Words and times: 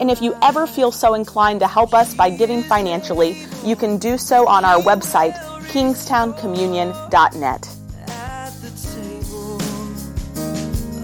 And 0.00 0.10
if 0.10 0.20
you 0.22 0.34
ever 0.40 0.66
feel 0.66 0.90
so 0.90 1.12
inclined 1.12 1.60
to 1.60 1.68
help 1.68 1.92
us 1.92 2.14
by 2.14 2.30
giving 2.30 2.62
financially, 2.62 3.36
you 3.62 3.76
can 3.76 3.98
do 3.98 4.16
so 4.16 4.48
on 4.48 4.64
our 4.64 4.80
website, 4.80 5.34
kingstowncommunion.net. 5.68 7.68
At 8.08 8.50
the 8.62 8.70
table 8.80 9.60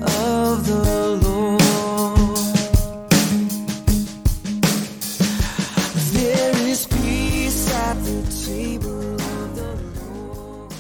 of 0.01 0.67
the 0.67 1.21
Lord. 1.23 1.61
There 6.15 6.57
is 6.67 6.87
peace 6.87 7.71
at 7.75 8.03
the 8.03 8.23
table 8.47 9.15
of 9.15 9.57
the 9.57 9.77
Lord. 10.01 10.73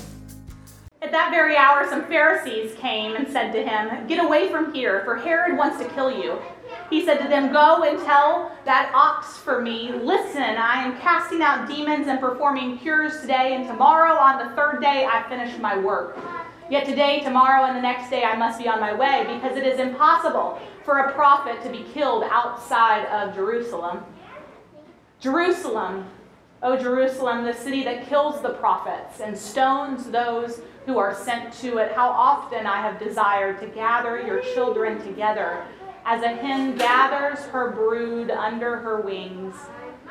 At 1.03 1.13
that 1.13 1.31
very 1.31 1.59
hour, 1.59 1.87
some 1.91 2.07
Pharisees 2.07 2.75
came 2.77 3.15
and 3.15 3.29
said 3.29 3.53
to 3.53 3.63
him, 3.63 4.07
Get 4.07 4.25
away 4.25 4.49
from 4.51 4.73
here, 4.73 5.03
for 5.05 5.17
Herod 5.17 5.59
wants 5.59 5.77
to 5.85 5.89
kill 5.91 6.11
you. 6.11 6.41
He 6.91 7.05
said 7.05 7.19
to 7.19 7.29
them, 7.29 7.53
Go 7.53 7.83
and 7.83 7.99
tell 8.05 8.57
that 8.65 8.93
ox 8.95 9.37
for 9.39 9.61
me, 9.61 9.93
Listen, 9.93 10.43
I 10.43 10.85
am 10.85 10.99
casting 11.01 11.43
out 11.43 11.69
demons 11.69 12.07
and 12.07 12.21
performing 12.21 12.79
cures 12.79 13.21
today, 13.21 13.55
and 13.55 13.67
tomorrow 13.67 14.15
on 14.15 14.39
the 14.39 14.55
third 14.55 14.81
day 14.81 15.07
I 15.11 15.29
finish 15.29 15.59
my 15.59 15.77
work. 15.77 16.17
Yet 16.71 16.85
today, 16.85 17.21
tomorrow, 17.21 17.65
and 17.65 17.77
the 17.77 17.83
next 17.83 18.11
day 18.11 18.25
I 18.25 18.37
must 18.37 18.59
be 18.59 18.69
on 18.69 18.81
my 18.81 18.95
way, 18.95 19.25
because 19.35 19.57
it 19.57 19.67
is 19.67 19.81
impossible 19.81 20.61
for 20.85 20.99
a 20.99 21.13
prophet 21.13 21.63
to 21.63 21.71
be 21.71 21.85
killed 21.93 22.25
outside 22.31 23.07
of 23.07 23.35
Jerusalem. 23.35 24.05
Jerusalem, 25.19 26.07
O 26.63 26.77
Jerusalem, 26.77 27.45
the 27.45 27.53
city 27.53 27.83
that 27.85 28.09
kills 28.09 28.41
the 28.43 28.51
prophets 28.51 29.21
and 29.21 29.37
stones 29.37 30.11
those 30.11 30.61
who 30.87 30.99
are 30.99 31.15
sent 31.15 31.53
to 31.55 31.79
it, 31.79 31.93
how 31.93 32.09
often 32.09 32.67
I 32.67 32.81
have 32.81 32.99
desired 33.01 33.61
to 33.61 33.67
gather 33.67 34.21
your 34.21 34.41
children 34.41 35.03
together 35.05 35.65
as 36.07 36.23
a 36.23 36.29
hen 36.29 36.77
gathers 36.77 37.41
her 37.47 37.73
brood 37.73 38.31
under 38.31 38.77
her 38.79 39.01
wings, 39.01 39.57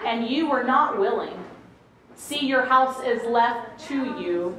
and 0.06 0.28
you 0.28 0.50
were 0.50 0.64
not 0.64 1.00
willing. 1.00 1.46
See, 2.16 2.46
your 2.46 2.66
house 2.66 3.02
is 3.02 3.24
left 3.24 3.80
to 3.88 3.96
you, 4.22 4.58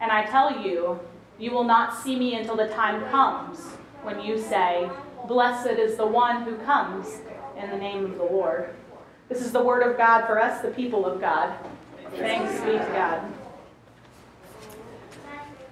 and 0.00 0.10
I 0.10 0.24
tell 0.24 0.62
you, 0.62 0.98
you 1.38 1.50
will 1.50 1.64
not 1.64 2.02
see 2.02 2.16
me 2.16 2.36
until 2.36 2.56
the 2.56 2.68
time 2.68 3.04
comes 3.10 3.58
when 4.02 4.20
you 4.20 4.38
say, 4.38 4.90
Blessed 5.28 5.78
is 5.78 5.98
the 5.98 6.06
one 6.06 6.44
who 6.44 6.56
comes 6.56 7.20
in 7.58 7.68
the 7.70 7.76
name 7.76 8.06
of 8.06 8.16
the 8.16 8.24
Lord. 8.24 8.74
This 9.28 9.42
is 9.42 9.52
the 9.52 9.62
word 9.62 9.82
of 9.82 9.98
God 9.98 10.26
for 10.26 10.40
us, 10.40 10.62
the 10.62 10.70
people 10.70 11.04
of 11.04 11.20
God. 11.20 11.54
Thanks 12.16 12.54
be 12.62 12.72
to 12.72 12.90
God. 12.94 13.37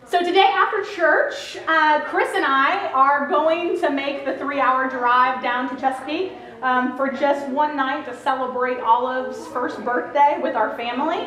So 0.08 0.22
today 0.22 0.46
after 0.54 0.84
church, 0.94 1.56
uh, 1.66 2.02
Chris 2.04 2.30
and 2.36 2.44
I 2.44 2.92
are 2.92 3.28
going 3.28 3.80
to 3.80 3.90
make 3.90 4.24
the 4.24 4.38
three-hour 4.38 4.88
drive 4.88 5.42
down 5.42 5.68
to 5.68 5.80
Chesapeake 5.80 6.32
um, 6.62 6.96
for 6.96 7.10
just 7.10 7.48
one 7.48 7.76
night 7.76 8.06
to 8.06 8.16
celebrate 8.16 8.78
Olive's 8.78 9.44
first 9.48 9.84
birthday 9.84 10.38
with 10.40 10.54
our 10.54 10.76
family. 10.76 11.26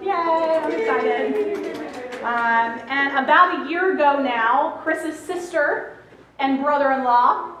Yay! 0.00 0.10
I'm 0.10 0.72
excited. 0.72 1.76
Um, 2.22 2.88
and 2.88 3.22
about 3.22 3.66
a 3.66 3.68
year 3.68 3.92
ago 3.92 4.22
now, 4.22 4.80
Chris's 4.82 5.18
sister 5.18 5.98
and 6.38 6.62
brother-in-law 6.62 7.58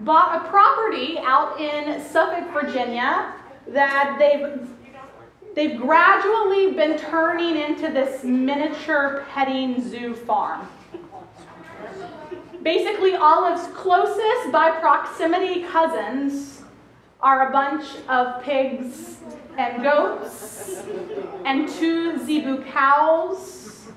bought 0.00 0.44
a 0.44 0.48
property 0.50 1.16
out 1.20 1.58
in 1.58 2.04
Suffolk, 2.04 2.52
Virginia 2.52 3.32
that 3.68 4.16
they've 4.18 4.68
they've 5.56 5.76
gradually 5.76 6.72
been 6.72 6.96
turning 6.96 7.56
into 7.56 7.90
this 7.90 8.22
miniature 8.22 9.26
petting 9.30 9.82
zoo 9.82 10.14
farm. 10.14 10.68
Basically, 12.62 13.16
Olive's 13.16 13.66
closest 13.74 14.52
by 14.52 14.70
proximity 14.78 15.64
cousins 15.64 16.62
are 17.20 17.48
a 17.48 17.52
bunch 17.52 17.86
of 18.08 18.42
pigs 18.42 19.18
and 19.56 19.82
goats 19.82 20.84
and 21.44 21.68
two 21.68 22.18
zebu 22.24 22.62
cows 22.64 23.88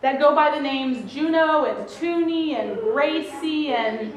that 0.00 0.18
go 0.18 0.34
by 0.34 0.50
the 0.54 0.60
names 0.60 1.12
Juno 1.12 1.64
and 1.66 1.86
Toonie 1.86 2.54
and 2.54 2.78
Gracie 2.80 3.74
and 3.74 4.14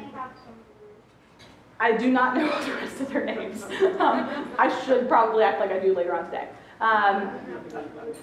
I 1.84 1.92
do 1.98 2.10
not 2.10 2.38
know 2.38 2.48
the 2.66 2.74
rest 2.76 3.02
of 3.02 3.10
their 3.10 3.26
names. 3.26 3.64
Um, 4.00 4.50
I 4.58 4.74
should 4.86 5.10
probably 5.10 5.44
act 5.44 5.60
like 5.60 5.72
I 5.72 5.80
do 5.80 5.94
later 5.94 6.16
on 6.16 6.26
today. 6.26 6.48
Um, 6.80 7.30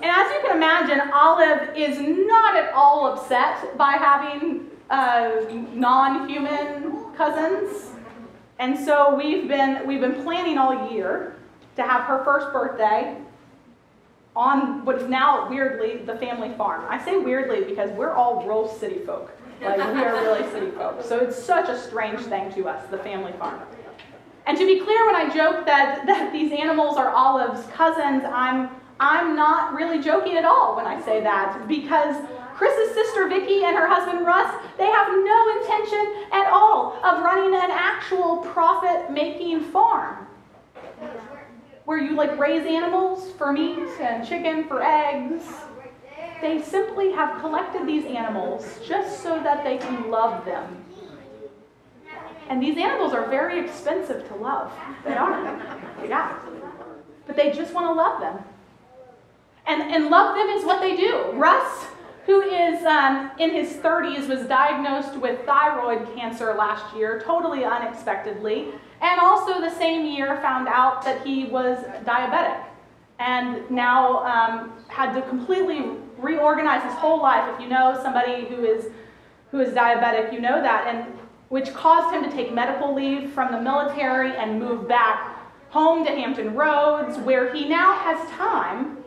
and 0.00 0.10
as 0.10 0.30
you 0.32 0.40
can 0.42 0.56
imagine, 0.56 1.00
Olive 1.12 1.76
is 1.76 1.98
not 2.00 2.56
at 2.56 2.72
all 2.72 3.12
upset 3.12 3.76
by 3.76 3.92
having 3.92 4.66
uh, 4.88 5.42
non-human 5.74 7.14
cousins. 7.16 7.90
And 8.58 8.78
so 8.78 9.14
we've 9.14 9.46
been 9.46 9.86
we've 9.86 10.00
been 10.00 10.22
planning 10.22 10.58
all 10.58 10.90
year 10.90 11.36
to 11.76 11.82
have 11.82 12.02
her 12.04 12.24
first 12.24 12.52
birthday 12.52 13.16
on 14.34 14.84
what 14.84 14.96
is 14.96 15.08
now 15.08 15.48
weirdly 15.48 15.98
the 15.98 16.16
family 16.16 16.52
farm. 16.56 16.84
I 16.88 17.02
say 17.04 17.18
weirdly 17.18 17.64
because 17.64 17.90
we're 17.90 18.12
all 18.12 18.42
rural 18.44 18.68
city 18.68 19.00
folk. 19.04 19.30
Like 19.60 19.94
we 19.94 20.02
are 20.02 20.12
really 20.12 20.50
city 20.50 20.70
folk. 20.70 21.02
So 21.02 21.18
it's 21.18 21.36
such 21.36 21.68
a 21.68 21.78
strange 21.78 22.20
thing 22.20 22.52
to 22.54 22.68
us, 22.68 22.88
the 22.90 22.98
family 22.98 23.32
farm. 23.32 23.60
And 24.46 24.56
to 24.56 24.66
be 24.66 24.80
clear, 24.80 25.06
when 25.06 25.16
I 25.16 25.28
joke 25.28 25.66
that, 25.66 26.06
that 26.06 26.32
these 26.32 26.52
animals 26.52 26.96
are 26.96 27.10
Olive's 27.10 27.66
cousins, 27.72 28.24
I'm 28.24 28.70
I'm 29.00 29.34
not 29.34 29.72
really 29.72 30.02
joking 30.02 30.36
at 30.36 30.44
all 30.44 30.76
when 30.76 30.86
I 30.86 31.00
say 31.00 31.22
that 31.22 31.66
because 31.66 32.16
Chris's 32.54 32.94
sister 32.94 33.26
Vicky 33.28 33.64
and 33.64 33.74
her 33.74 33.86
husband 33.88 34.26
Russ, 34.26 34.54
they 34.76 34.84
have 34.84 35.08
no 35.08 35.60
intention 35.60 36.26
at 36.32 36.50
all 36.52 37.00
of 37.02 37.24
running 37.24 37.54
an 37.54 37.70
actual 37.70 38.38
profit-making 38.38 39.60
farm 39.72 40.26
where 41.86 41.96
you 41.96 42.14
like 42.14 42.38
raise 42.38 42.66
animals 42.66 43.32
for 43.38 43.52
meat 43.52 43.88
and 44.00 44.28
chicken 44.28 44.68
for 44.68 44.82
eggs. 44.82 45.44
They 46.40 46.62
simply 46.62 47.12
have 47.12 47.40
collected 47.40 47.86
these 47.86 48.04
animals 48.06 48.78
just 48.86 49.22
so 49.22 49.42
that 49.42 49.62
they 49.64 49.78
can 49.78 50.10
love 50.10 50.44
them. 50.44 50.84
And 52.48 52.62
these 52.62 52.76
animals 52.78 53.12
are 53.12 53.28
very 53.28 53.60
expensive 53.60 54.26
to 54.28 54.34
love. 54.34 54.72
They 55.04 55.14
are. 55.14 55.42
Yeah. 56.06 56.36
But 57.26 57.36
they 57.36 57.52
just 57.52 57.74
want 57.74 57.86
to 57.86 57.92
love 57.92 58.20
them. 58.20 58.42
And, 59.66 59.82
and 59.82 60.10
love 60.10 60.34
them 60.34 60.48
is 60.48 60.64
what 60.64 60.80
they 60.80 60.96
do. 60.96 61.30
Russ, 61.34 61.86
who 62.26 62.40
is 62.40 62.84
um, 62.84 63.30
in 63.38 63.50
his 63.50 63.74
30s, 63.74 64.26
was 64.26 64.46
diagnosed 64.48 65.16
with 65.18 65.44
thyroid 65.46 66.12
cancer 66.16 66.54
last 66.54 66.96
year, 66.96 67.22
totally 67.24 67.64
unexpectedly, 67.64 68.68
and 69.00 69.20
also 69.20 69.60
the 69.60 69.70
same 69.70 70.04
year 70.06 70.40
found 70.40 70.66
out 70.66 71.04
that 71.04 71.24
he 71.24 71.44
was 71.44 71.78
diabetic 72.04 72.64
and 73.20 73.70
now 73.70 74.24
um, 74.24 74.72
had 74.88 75.14
to 75.14 75.22
completely 75.28 75.92
reorganize 76.22 76.82
his 76.82 76.94
whole 76.94 77.20
life. 77.20 77.52
If 77.54 77.60
you 77.60 77.68
know 77.68 77.98
somebody 78.02 78.44
who 78.46 78.64
is 78.64 78.86
who 79.50 79.60
is 79.60 79.74
diabetic, 79.74 80.32
you 80.32 80.40
know 80.40 80.62
that, 80.62 80.86
and 80.86 81.18
which 81.48 81.74
caused 81.74 82.14
him 82.14 82.22
to 82.22 82.30
take 82.30 82.54
medical 82.54 82.94
leave 82.94 83.32
from 83.32 83.50
the 83.50 83.60
military 83.60 84.36
and 84.36 84.60
move 84.60 84.86
back 84.86 85.36
home 85.70 86.04
to 86.04 86.10
Hampton 86.10 86.54
Roads, 86.54 87.18
where 87.18 87.52
he 87.52 87.68
now 87.68 87.92
has 87.92 88.30
time 88.30 88.98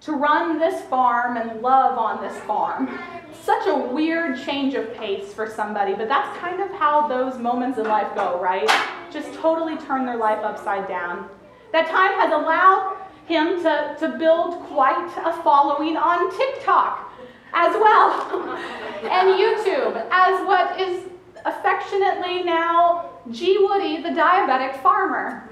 to 0.00 0.12
run 0.12 0.58
this 0.58 0.82
farm 0.82 1.36
and 1.36 1.62
love 1.62 1.98
on 1.98 2.22
this 2.22 2.36
farm. 2.44 2.98
Such 3.42 3.66
a 3.66 3.74
weird 3.74 4.40
change 4.44 4.74
of 4.74 4.92
pace 4.94 5.32
for 5.32 5.48
somebody, 5.48 5.94
but 5.94 6.08
that's 6.08 6.36
kind 6.38 6.60
of 6.60 6.70
how 6.70 7.08
those 7.08 7.38
moments 7.38 7.78
in 7.78 7.84
life 7.84 8.14
go, 8.14 8.40
right? 8.40 8.68
Just 9.12 9.32
totally 9.34 9.76
turn 9.78 10.06
their 10.06 10.16
life 10.16 10.44
upside 10.44 10.86
down. 10.86 11.28
That 11.72 11.88
time 11.88 12.12
has 12.12 12.32
allowed 12.32 12.95
him 13.26 13.62
to, 13.62 13.96
to 13.98 14.16
build 14.18 14.60
quite 14.66 15.12
a 15.24 15.32
following 15.42 15.96
on 15.96 16.36
TikTok. 16.36 17.12
as 17.52 17.74
well, 17.74 18.12
and 19.02 19.28
YouTube 19.40 20.06
as 20.10 20.46
what 20.46 20.78
is 20.78 21.04
affectionately 21.44 22.42
now 22.42 23.10
G. 23.30 23.58
Woody, 23.58 24.02
the 24.02 24.10
diabetic 24.10 24.80
farmer. 24.82 25.48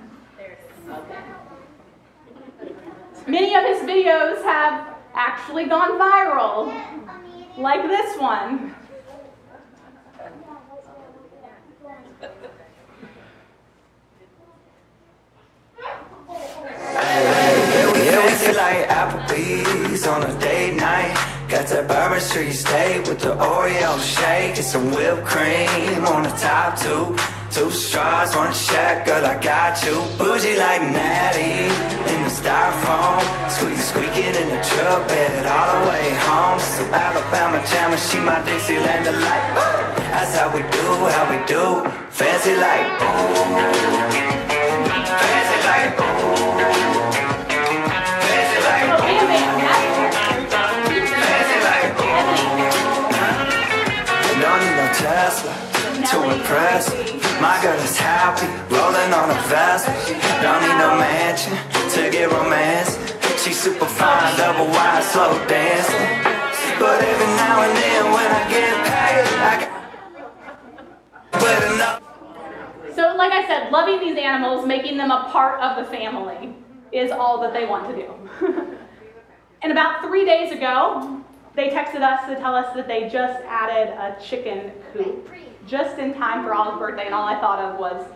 Many 3.27 3.55
of 3.55 3.65
his 3.65 3.79
videos 3.89 4.43
have 4.43 4.97
actually 5.15 5.65
gone 5.65 5.99
viral, 5.99 6.69
like 7.57 7.83
this 7.89 8.19
one. 8.19 8.75
On 20.15 20.23
a 20.23 20.39
date 20.39 20.77
night. 20.77 21.13
Got 21.49 21.67
that 21.75 21.89
Bourbon 21.89 22.21
Street 22.21 22.53
steak 22.53 23.07
with 23.07 23.21
the 23.21 23.35
Oreo 23.35 23.99
shake 23.99 24.55
and 24.57 24.65
some 24.73 24.87
whipped 24.95 25.27
cream 25.27 26.07
on 26.07 26.23
the 26.23 26.35
top 26.39 26.79
two. 26.79 27.17
Two 27.51 27.71
straws, 27.71 28.35
one 28.35 28.55
shack, 28.55 29.07
girl, 29.07 29.25
I 29.25 29.35
got 29.43 29.75
you. 29.85 29.97
Bougie 30.19 30.57
like 30.57 30.83
Natty 30.83 31.67
in 32.13 32.21
the 32.27 32.31
styrofoam. 32.31 33.23
Squeak, 33.51 33.79
squeaking 33.91 34.35
in 34.41 34.49
the 34.55 34.61
truck 34.71 35.03
bed 35.09 35.47
all 35.47 35.71
the 35.75 35.91
way 35.91 36.07
home. 36.27 36.59
So 36.61 36.83
Alabama 36.95 37.59
jammer, 37.71 37.99
she 37.99 38.19
my 38.19 38.39
Dixieland 38.47 39.05
delight. 39.05 39.47
That's 40.15 40.35
how 40.39 40.49
we 40.55 40.63
do, 40.63 40.87
how 41.15 41.25
we 41.31 41.39
do. 41.47 41.65
Fancy 42.11 42.55
like, 42.55 44.44
Tesla 55.25 55.57
to 56.05 56.37
impress. 56.37 56.93
My 57.41 57.57
girl 57.63 57.81
is 57.81 57.97
happy, 57.97 58.45
rolling 58.69 59.11
on 59.17 59.31
a 59.31 59.41
vest. 59.49 59.87
Don't 60.45 60.61
need 60.61 60.77
no 60.77 61.01
mansion 61.01 61.57
to 61.97 62.11
get 62.11 62.31
romance. 62.31 63.01
She's 63.43 63.59
super 63.59 63.87
fine, 63.87 64.37
double 64.37 64.67
wide, 64.67 65.03
slow 65.03 65.33
dancing. 65.49 66.13
But 66.79 67.01
every 67.01 67.31
now 67.41 67.63
and 67.63 67.75
then 67.75 68.05
when 68.13 68.29
I 68.39 68.43
get 68.53 68.75
paid, 68.85 69.25
I 69.41 69.55
but 71.33 71.73
enough. 71.73 72.03
So, 72.95 73.17
like 73.17 73.33
I 73.33 73.47
said, 73.47 73.73
loving 73.73 74.01
these 74.01 74.19
animals, 74.19 74.67
making 74.67 74.99
them 74.99 75.11
a 75.11 75.31
part 75.31 75.59
of 75.63 75.83
the 75.83 75.91
family, 75.91 76.55
is 76.93 77.11
all 77.11 77.41
that 77.41 77.55
they 77.55 77.65
want 77.65 77.89
to 77.89 77.97
do. 77.97 78.47
and 79.63 79.73
about 79.73 80.05
three 80.05 80.27
days 80.27 80.53
ago, 80.53 81.25
they 81.55 81.71
texted 81.71 82.03
us 82.03 82.29
to 82.29 82.37
tell 82.37 82.55
us 82.55 82.75
that 82.75 82.89
they 82.89 83.09
just 83.09 83.43
added 83.45 83.93
a 83.95 84.21
chicken 84.23 84.73
coop 84.93 85.29
just 85.67 85.99
in 85.99 86.15
time 86.15 86.45
for 86.45 86.55
Olive's 86.55 86.79
birthday, 86.79 87.07
and 87.07 87.15
all 87.15 87.27
I 87.27 87.41
thought 87.41 87.59
of 87.59 87.79
was 87.79 88.07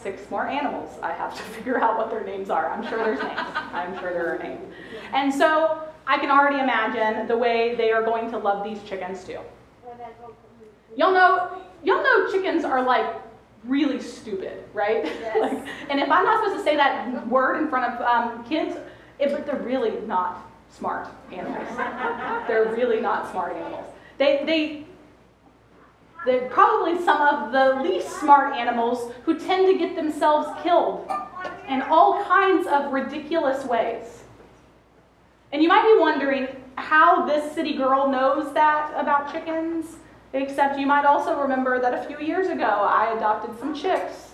six 0.00 0.30
more 0.30 0.46
animals. 0.46 0.98
I 1.02 1.12
have 1.12 1.34
to 1.36 1.42
figure 1.54 1.80
out 1.80 1.98
what 1.98 2.10
their 2.10 2.24
names 2.24 2.50
are. 2.50 2.70
I'm 2.70 2.86
sure 2.88 2.98
there's 2.98 3.22
names. 3.22 3.40
I'm 3.72 3.98
sure 3.98 4.12
there 4.12 4.34
are 4.34 4.38
names. 4.38 4.72
And 5.12 5.32
so 5.32 5.82
I 6.06 6.18
can 6.18 6.30
already 6.30 6.60
imagine 6.60 7.26
the 7.26 7.36
way 7.36 7.74
they 7.74 7.90
are 7.90 8.02
going 8.02 8.30
to 8.30 8.38
love 8.38 8.64
these 8.64 8.82
chickens 8.82 9.24
too. 9.24 9.38
Y'all 10.96 11.12
know, 11.12 11.62
y'all 11.82 12.02
know 12.02 12.30
chickens 12.30 12.64
are 12.64 12.82
like 12.82 13.06
really 13.64 14.00
stupid, 14.00 14.64
right? 14.72 15.04
like, 15.40 15.66
and 15.90 15.98
if 15.98 16.10
I'm 16.10 16.24
not 16.24 16.44
supposed 16.44 16.58
to 16.58 16.64
say 16.64 16.76
that 16.76 17.26
word 17.28 17.56
in 17.60 17.68
front 17.68 17.92
of 17.92 18.00
um, 18.02 18.44
kids, 18.44 18.76
it, 19.18 19.30
but 19.30 19.46
they're 19.46 19.62
really 19.62 20.00
not 20.06 20.50
smart 20.76 21.08
animals. 21.32 21.76
they're 22.48 22.72
really 22.74 23.00
not 23.00 23.30
smart 23.30 23.54
animals. 23.54 23.86
They, 24.18 24.42
they, 24.44 24.84
they're 26.26 26.48
probably 26.50 27.02
some 27.04 27.20
of 27.20 27.52
the 27.52 27.82
least 27.82 28.08
smart 28.20 28.56
animals 28.56 29.12
who 29.24 29.38
tend 29.38 29.66
to 29.66 29.78
get 29.78 29.94
themselves 29.94 30.48
killed 30.62 31.10
in 31.68 31.82
all 31.82 32.24
kinds 32.24 32.66
of 32.66 32.92
ridiculous 32.92 33.64
ways. 33.64 34.24
And 35.52 35.62
you 35.62 35.68
might 35.68 35.84
be 35.84 36.00
wondering 36.00 36.48
how 36.76 37.24
this 37.26 37.54
city 37.54 37.76
girl 37.76 38.08
knows 38.08 38.52
that 38.54 38.92
about 38.96 39.32
chickens, 39.32 39.96
except 40.32 40.78
you 40.78 40.86
might 40.86 41.04
also 41.04 41.40
remember 41.40 41.80
that 41.80 41.94
a 41.94 42.08
few 42.08 42.18
years 42.24 42.48
ago 42.48 42.64
I 42.64 43.14
adopted 43.16 43.58
some 43.60 43.74
chicks 43.74 44.32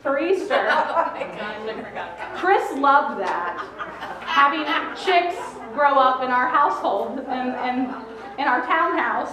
for 0.00 0.18
Easter. 0.18 0.64
Chris 2.36 2.72
loved 2.78 3.20
that. 3.20 4.13
Having 4.34 4.64
chicks 4.96 5.36
grow 5.74 5.94
up 5.94 6.22
in 6.24 6.30
our 6.30 6.48
household 6.48 7.20
and, 7.20 7.50
and 7.54 7.94
in 8.36 8.48
our 8.48 8.66
townhouse 8.66 9.30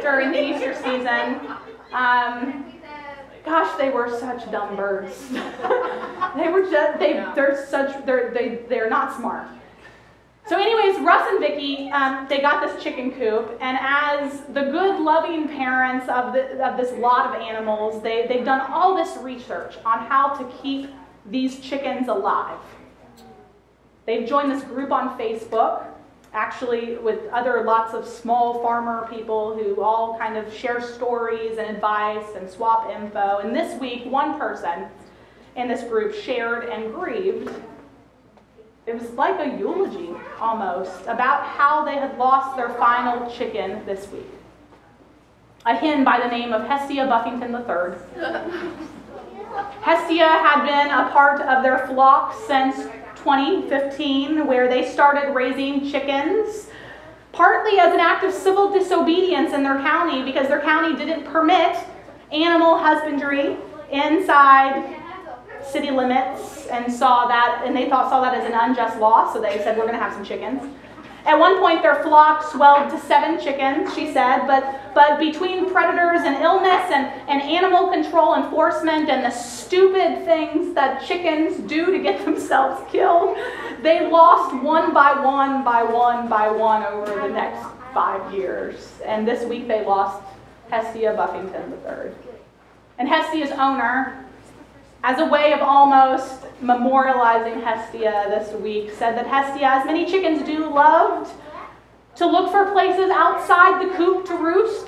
during 0.00 0.30
the 0.30 0.40
Easter 0.40 0.74
season. 0.74 1.40
Um, 1.92 2.72
gosh, 3.44 3.76
they 3.78 3.90
were 3.90 4.16
such 4.18 4.48
dumb 4.52 4.76
birds. 4.76 5.28
they 6.36 6.48
were 6.48 6.70
just 6.70 7.00
they 7.00 7.24
they're 7.34 7.66
such 7.68 8.06
they're 8.06 8.32
they 8.32 8.60
they're 8.68 8.88
not 8.88 9.16
smart. 9.16 9.48
So, 10.46 10.60
anyways, 10.60 11.00
Russ 11.02 11.26
and 11.30 11.40
Vicky, 11.40 11.90
um, 11.90 12.26
they 12.28 12.40
got 12.40 12.60
this 12.60 12.82
chicken 12.82 13.12
coop, 13.12 13.56
and 13.62 13.78
as 13.80 14.42
the 14.52 14.64
good, 14.64 15.00
loving 15.00 15.48
parents 15.48 16.06
of, 16.06 16.34
the, 16.34 16.62
of 16.62 16.76
this 16.76 16.92
lot 16.98 17.34
of 17.34 17.40
animals, 17.40 18.02
they, 18.02 18.26
they've 18.26 18.44
done 18.44 18.60
all 18.70 18.94
this 18.94 19.16
research 19.22 19.76
on 19.86 20.00
how 20.06 20.34
to 20.34 20.44
keep 20.60 20.90
these 21.24 21.60
chickens 21.60 22.08
alive. 22.08 22.58
They've 24.06 24.28
joined 24.28 24.50
this 24.50 24.64
group 24.64 24.92
on 24.92 25.18
Facebook, 25.18 25.84
actually, 26.32 26.96
with 26.98 27.20
other 27.32 27.62
lots 27.64 27.94
of 27.94 28.06
small 28.06 28.62
farmer 28.62 29.08
people 29.10 29.56
who 29.56 29.82
all 29.82 30.18
kind 30.18 30.36
of 30.36 30.52
share 30.52 30.80
stories 30.80 31.58
and 31.58 31.74
advice 31.74 32.26
and 32.36 32.48
swap 32.48 32.90
info. 32.90 33.38
And 33.38 33.54
this 33.54 33.80
week, 33.80 34.04
one 34.04 34.38
person 34.38 34.86
in 35.56 35.68
this 35.68 35.84
group 35.84 36.14
shared 36.14 36.68
and 36.68 36.92
grieved 36.92 37.50
it 38.86 39.00
was 39.00 39.10
like 39.12 39.40
a 39.40 39.58
eulogy 39.58 40.10
almost 40.38 41.02
about 41.02 41.44
how 41.44 41.84
they 41.84 41.94
had 41.94 42.18
lost 42.18 42.56
their 42.56 42.68
final 42.70 43.30
chicken 43.30 43.84
this 43.86 44.10
week. 44.10 44.26
A 45.64 45.74
hen 45.74 46.04
by 46.04 46.20
the 46.20 46.28
name 46.28 46.52
of 46.52 46.66
Hestia 46.66 47.06
Buffington 47.06 47.52
III. 47.52 47.96
Hestia 49.80 50.28
had 50.28 50.66
been 50.66 50.90
a 50.90 51.10
part 51.12 51.40
of 51.40 51.62
their 51.62 51.86
flock 51.86 52.34
since 52.46 52.76
2015, 53.24 54.46
where 54.46 54.68
they 54.68 54.86
started 54.86 55.32
raising 55.32 55.90
chickens, 55.90 56.68
partly 57.32 57.78
as 57.78 57.92
an 57.94 57.98
act 57.98 58.22
of 58.22 58.32
civil 58.32 58.70
disobedience 58.70 59.54
in 59.54 59.62
their 59.62 59.78
county 59.78 60.22
because 60.22 60.46
their 60.46 60.60
county 60.60 60.94
didn't 60.94 61.24
permit 61.24 61.74
animal 62.30 62.76
husbandry 62.76 63.56
inside 63.90 65.00
city 65.66 65.90
limits 65.90 66.66
and 66.66 66.92
saw 66.92 67.26
that, 67.26 67.62
and 67.64 67.74
they 67.74 67.88
thought 67.88 68.10
saw 68.10 68.20
that 68.20 68.34
as 68.34 68.44
an 68.44 68.52
unjust 68.52 68.98
law, 68.98 69.32
so 69.32 69.40
they 69.40 69.56
said 69.58 69.78
we're 69.78 69.86
going 69.86 69.98
to 69.98 70.04
have 70.04 70.12
some 70.12 70.24
chickens. 70.24 70.62
At 71.26 71.38
one 71.38 71.58
point, 71.58 71.80
their 71.82 72.02
flock 72.02 72.50
swelled 72.50 72.90
to 72.90 73.00
seven 73.00 73.40
chickens, 73.42 73.94
she 73.94 74.12
said, 74.12 74.46
but, 74.46 74.94
but 74.94 75.18
between 75.18 75.70
predators 75.70 76.20
and 76.22 76.36
illness 76.42 76.90
and, 76.92 77.06
and 77.28 77.40
animal 77.40 77.88
control 77.88 78.34
enforcement 78.34 79.08
and 79.08 79.24
the 79.24 79.30
stupid 79.30 80.26
things 80.26 80.74
that 80.74 81.02
chickens 81.06 81.58
do 81.66 81.86
to 81.86 81.98
get 81.98 82.22
themselves 82.26 82.82
killed, 82.92 83.38
they 83.82 84.06
lost 84.10 84.54
one 84.62 84.92
by 84.92 85.12
one 85.14 85.64
by 85.64 85.82
one 85.82 86.28
by 86.28 86.50
one 86.50 86.82
over 86.84 87.14
the 87.26 87.32
next 87.32 87.66
five 87.94 88.34
years. 88.34 88.92
And 89.06 89.26
this 89.26 89.44
week, 89.48 89.66
they 89.66 89.82
lost 89.84 90.22
Hestia 90.70 91.14
Buffington 91.14 91.72
III. 91.86 92.12
And 92.98 93.08
Hestia's 93.08 93.50
owner, 93.52 94.26
as 95.04 95.20
a 95.20 95.26
way 95.26 95.52
of 95.52 95.60
almost 95.60 96.40
memorializing 96.62 97.62
Hestia 97.62 98.24
this 98.30 98.54
week, 98.62 98.90
said 98.90 99.14
that 99.18 99.26
Hestia, 99.26 99.66
as 99.66 99.84
many 99.84 100.06
chickens 100.06 100.42
do, 100.46 100.66
loved 100.72 101.30
to 102.16 102.26
look 102.26 102.50
for 102.50 102.72
places 102.72 103.10
outside 103.10 103.86
the 103.86 103.94
coop 103.96 104.24
to 104.24 104.34
roost. 104.34 104.86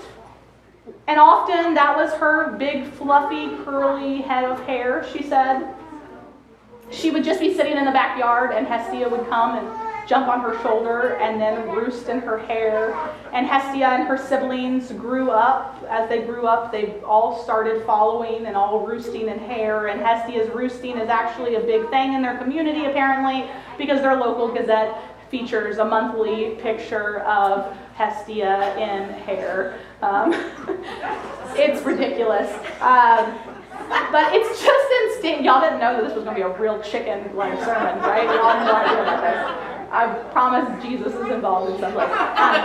And 1.07 1.21
often 1.21 1.75
that 1.75 1.95
was 1.95 2.15
her 2.15 2.57
big, 2.57 2.91
fluffy, 2.93 3.63
curly 3.63 4.23
head 4.23 4.45
of 4.45 4.59
hair, 4.65 5.07
she 5.13 5.23
said. 5.23 5.69
She 6.91 7.11
would 7.11 7.23
just 7.23 7.39
be 7.39 7.53
sitting 7.53 7.77
in 7.77 7.85
the 7.85 7.91
backyard, 7.91 8.53
and 8.53 8.67
Hestia 8.67 9.11
would 9.11 9.29
come 9.29 9.59
and 9.59 9.86
jump 10.07 10.29
on 10.29 10.41
her 10.41 10.61
shoulder 10.63 11.17
and 11.17 11.41
then 11.41 11.69
roost 11.71 12.09
in 12.09 12.21
her 12.21 12.39
hair. 12.39 12.95
And 13.33 13.47
Hestia 13.47 13.87
and 13.87 14.09
her 14.09 14.17
siblings 14.17 14.93
grew 14.93 15.31
up. 15.31 15.85
As 15.89 16.09
they 16.09 16.23
grew 16.23 16.47
up, 16.47 16.71
they 16.71 17.01
all 17.01 17.43
started 17.43 17.85
following 17.85 18.47
and 18.47 18.57
all 18.57 18.87
roosting 18.87 19.29
in 19.29 19.39
hair. 19.39 19.89
And 19.89 20.01
Hestia's 20.01 20.49
roosting 20.55 20.97
is 20.97 21.09
actually 21.09 21.57
a 21.57 21.61
big 21.61 21.89
thing 21.91 22.15
in 22.15 22.23
their 22.23 22.39
community, 22.39 22.85
apparently, 22.85 23.51
because 23.79 24.01
their 24.01 24.17
local 24.17 24.49
gazette 24.49 24.97
features 25.31 25.79
a 25.79 25.85
monthly 25.85 26.51
picture 26.63 27.21
of 27.21 27.77
Hestia 27.95 28.77
in 28.77 29.09
hair. 29.25 29.79
Um, 30.03 30.33
it's 31.57 31.85
ridiculous. 31.85 32.53
Um, 32.81 33.37
but 34.13 34.35
it's 34.35 34.63
just 34.63 34.93
instinct. 35.03 35.45
Y'all 35.45 35.61
didn't 35.61 35.81
know 35.81 35.97
that 35.97 36.05
this 36.05 36.15
was 36.15 36.25
going 36.25 36.37
to 36.37 36.43
be 36.43 36.49
a 36.49 36.59
real 36.59 36.81
chicken 36.81 37.35
like 37.35 37.59
sermon, 37.65 37.99
right? 38.01 38.25
Y'all 38.25 38.51
had 38.51 38.65
no 38.65 38.75
idea 38.75 39.03
about 39.03 39.21
this. 39.23 39.76
I 39.91 40.07
promise 40.33 40.83
Jesus 40.83 41.15
is 41.15 41.31
involved 41.31 41.75
in 41.75 41.81
some 41.81 41.95
way. 41.95 42.05
Um, 42.05 42.57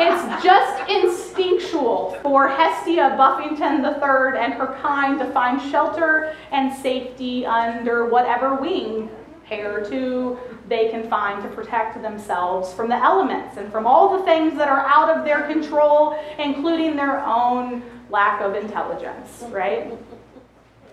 it's 0.00 0.42
just 0.42 0.90
instinctual 0.90 2.18
for 2.22 2.48
Hestia 2.48 3.14
Buffington 3.16 3.84
III 3.84 4.38
and 4.38 4.54
her 4.54 4.78
kind 4.80 5.18
to 5.18 5.30
find 5.32 5.60
shelter 5.70 6.34
and 6.52 6.72
safety 6.72 7.46
under 7.46 8.06
whatever 8.06 8.54
wing 8.54 9.10
pair 9.46 9.84
to 9.84 10.38
they 10.68 10.88
can 10.88 11.08
find 11.10 11.42
to 11.42 11.48
protect 11.50 12.00
themselves 12.00 12.72
from 12.72 12.88
the 12.88 12.96
elements 12.96 13.58
and 13.58 13.70
from 13.70 13.86
all 13.86 14.18
the 14.18 14.24
things 14.24 14.56
that 14.56 14.68
are 14.68 14.80
out 14.86 15.14
of 15.14 15.24
their 15.24 15.46
control, 15.46 16.18
including 16.38 16.96
their 16.96 17.22
own 17.24 17.82
lack 18.08 18.40
of 18.40 18.54
intelligence, 18.54 19.44
right? 19.50 19.92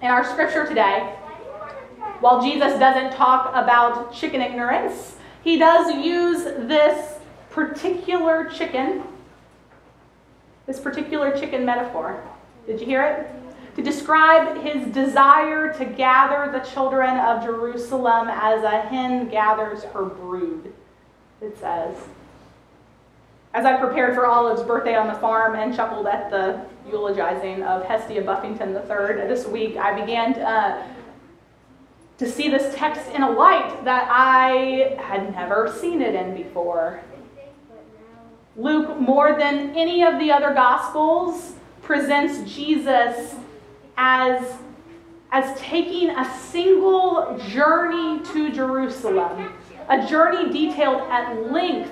In 0.01 0.07
our 0.07 0.25
scripture 0.25 0.67
today, 0.67 1.15
while 2.19 2.41
Jesus 2.41 2.77
doesn't 2.77 3.13
talk 3.13 3.51
about 3.55 4.13
chicken 4.13 4.41
ignorance, 4.41 5.15
he 5.43 5.57
does 5.57 5.93
use 6.03 6.43
this 6.43 7.17
particular 7.49 8.45
chicken, 8.45 9.03
this 10.65 10.79
particular 10.79 11.37
chicken 11.37 11.65
metaphor. 11.65 12.23
Did 12.67 12.79
you 12.79 12.85
hear 12.85 13.03
it? 13.03 13.75
To 13.75 13.81
describe 13.81 14.61
his 14.63 14.87
desire 14.93 15.73
to 15.73 15.85
gather 15.85 16.51
the 16.51 16.59
children 16.59 17.17
of 17.17 17.43
Jerusalem 17.43 18.27
as 18.29 18.63
a 18.63 18.81
hen 18.81 19.29
gathers 19.29 19.83
her 19.85 20.05
brood, 20.05 20.73
it 21.41 21.57
says. 21.57 21.95
As 23.53 23.65
I 23.65 23.77
prepared 23.77 24.15
for 24.15 24.25
Olive's 24.25 24.63
birthday 24.63 24.95
on 24.95 25.07
the 25.07 25.15
farm 25.15 25.55
and 25.55 25.75
chuckled 25.75 26.07
at 26.07 26.29
the 26.29 26.65
eulogizing 26.89 27.63
of 27.63 27.83
Hestia 27.85 28.21
Buffington 28.21 28.73
III 28.73 29.27
this 29.27 29.45
week, 29.45 29.77
I 29.77 29.99
began 29.99 30.33
to, 30.35 30.49
uh, 30.49 30.87
to 32.21 32.29
see 32.29 32.49
this 32.49 32.75
text 32.75 33.09
in 33.15 33.23
a 33.23 33.31
light 33.31 33.83
that 33.83 34.07
I 34.11 34.95
had 35.01 35.33
never 35.33 35.75
seen 35.81 36.03
it 36.03 36.13
in 36.13 36.35
before. 36.35 37.01
Luke, 38.55 38.99
more 38.99 39.35
than 39.39 39.75
any 39.75 40.03
of 40.03 40.19
the 40.19 40.31
other 40.31 40.53
Gospels, 40.53 41.53
presents 41.81 42.47
Jesus 42.53 43.33
as, 43.97 44.53
as 45.31 45.59
taking 45.59 46.11
a 46.11 46.39
single 46.41 47.39
journey 47.49 48.21
to 48.25 48.51
Jerusalem, 48.51 49.53
a 49.89 50.05
journey 50.07 50.53
detailed 50.53 51.01
at 51.09 51.51
length 51.51 51.91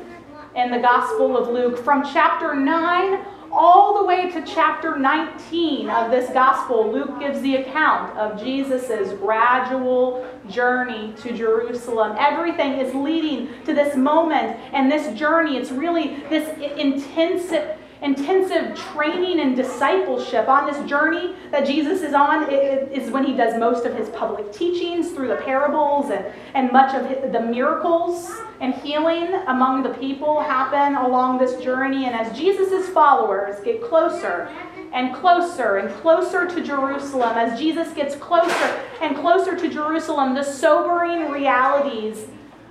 in 0.55 0.69
the 0.69 0.77
Gospel 0.77 1.37
of 1.37 1.47
Luke 1.47 1.83
from 1.83 2.03
chapter 2.03 2.53
9 2.53 3.25
all 3.51 3.97
the 3.99 4.05
way 4.05 4.29
to 4.31 4.41
chapter 4.45 4.97
19 4.97 5.89
of 5.89 6.11
this 6.11 6.29
gospel, 6.31 6.91
Luke 6.91 7.19
gives 7.19 7.41
the 7.41 7.57
account 7.57 8.17
of 8.17 8.39
Jesus' 8.39 9.13
gradual 9.13 10.27
journey 10.49 11.13
to 11.21 11.35
Jerusalem. 11.35 12.15
Everything 12.19 12.73
is 12.73 12.93
leading 12.93 13.49
to 13.65 13.73
this 13.73 13.95
moment 13.95 14.57
and 14.73 14.91
this 14.91 15.17
journey. 15.17 15.57
It's 15.57 15.71
really 15.71 16.17
this 16.29 16.57
intensive 16.77 17.78
intensive 18.01 18.77
training 18.93 19.39
and 19.41 19.55
discipleship 19.55 20.47
on 20.47 20.65
this 20.65 20.89
journey 20.89 21.35
that 21.51 21.65
Jesus 21.65 22.01
is 22.01 22.13
on 22.13 22.49
is 22.49 23.11
when 23.11 23.25
he 23.25 23.35
does 23.35 23.59
most 23.59 23.85
of 23.85 23.95
his 23.95 24.09
public 24.09 24.51
teachings 24.53 25.11
through 25.11 25.27
the 25.27 25.35
parables 25.37 26.09
and, 26.09 26.25
and 26.53 26.71
much 26.71 26.95
of 26.95 27.31
the 27.31 27.41
miracles 27.41 28.31
and 28.61 28.73
healing 28.75 29.33
among 29.47 29.83
the 29.83 29.89
people 29.89 30.39
happen 30.41 30.95
along 30.95 31.39
this 31.39 31.61
journey. 31.61 32.05
And 32.05 32.15
as 32.15 32.37
Jesus' 32.37 32.89
followers 32.89 33.59
get 33.61 33.81
closer 33.83 34.49
and 34.93 35.13
closer 35.13 35.77
and 35.77 35.93
closer 36.01 36.47
to 36.47 36.63
Jerusalem, 36.63 37.37
as 37.37 37.59
Jesus 37.59 37.93
gets 37.93 38.15
closer 38.15 38.81
and 39.01 39.15
closer 39.17 39.57
to 39.57 39.69
Jerusalem, 39.69 40.35
the 40.35 40.43
sobering 40.43 41.29
realities 41.29 42.27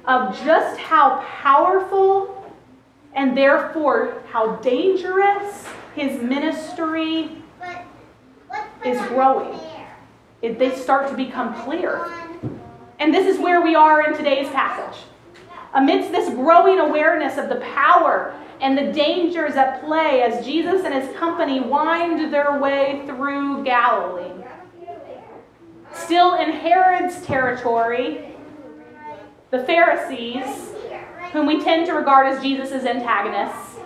of 0.06 0.34
just 0.42 0.78
how 0.78 1.22
powerful 1.42 2.37
and 3.14 3.36
therefore 3.36 4.22
how 4.30 4.56
dangerous 4.56 5.64
his 5.94 6.22
ministry 6.22 7.30
is 8.84 9.00
growing. 9.08 9.58
It, 10.42 10.58
they 10.58 10.74
start 10.76 11.08
to 11.08 11.16
become 11.16 11.54
clear. 11.62 12.06
And 13.00 13.12
this 13.12 13.26
is 13.26 13.40
where 13.40 13.60
we 13.60 13.74
are 13.74 14.02
in 14.02 14.16
today's 14.16 14.48
passage. 14.50 15.02
Amidst 15.74 16.12
this 16.12 16.28
growing 16.30 16.78
awareness 16.78 17.36
of 17.38 17.48
the 17.48 17.56
power 17.56 18.34
and 18.60 18.76
the 18.76 18.92
dangers 18.92 19.54
at 19.54 19.84
play 19.84 20.22
as 20.22 20.44
Jesus 20.44 20.84
and 20.84 20.94
his 20.94 21.16
company 21.16 21.60
wind 21.60 22.32
their 22.32 22.58
way 22.58 23.02
through 23.06 23.64
Galilee. 23.64 24.44
Still 25.92 26.36
in 26.36 26.50
Herod's 26.50 27.24
territory, 27.24 28.34
the 29.50 29.64
Pharisees 29.64 30.72
whom 31.32 31.46
we 31.46 31.62
tend 31.62 31.86
to 31.86 31.92
regard 31.92 32.26
as 32.26 32.42
Jesus' 32.42 32.84
antagonists. 32.84 33.78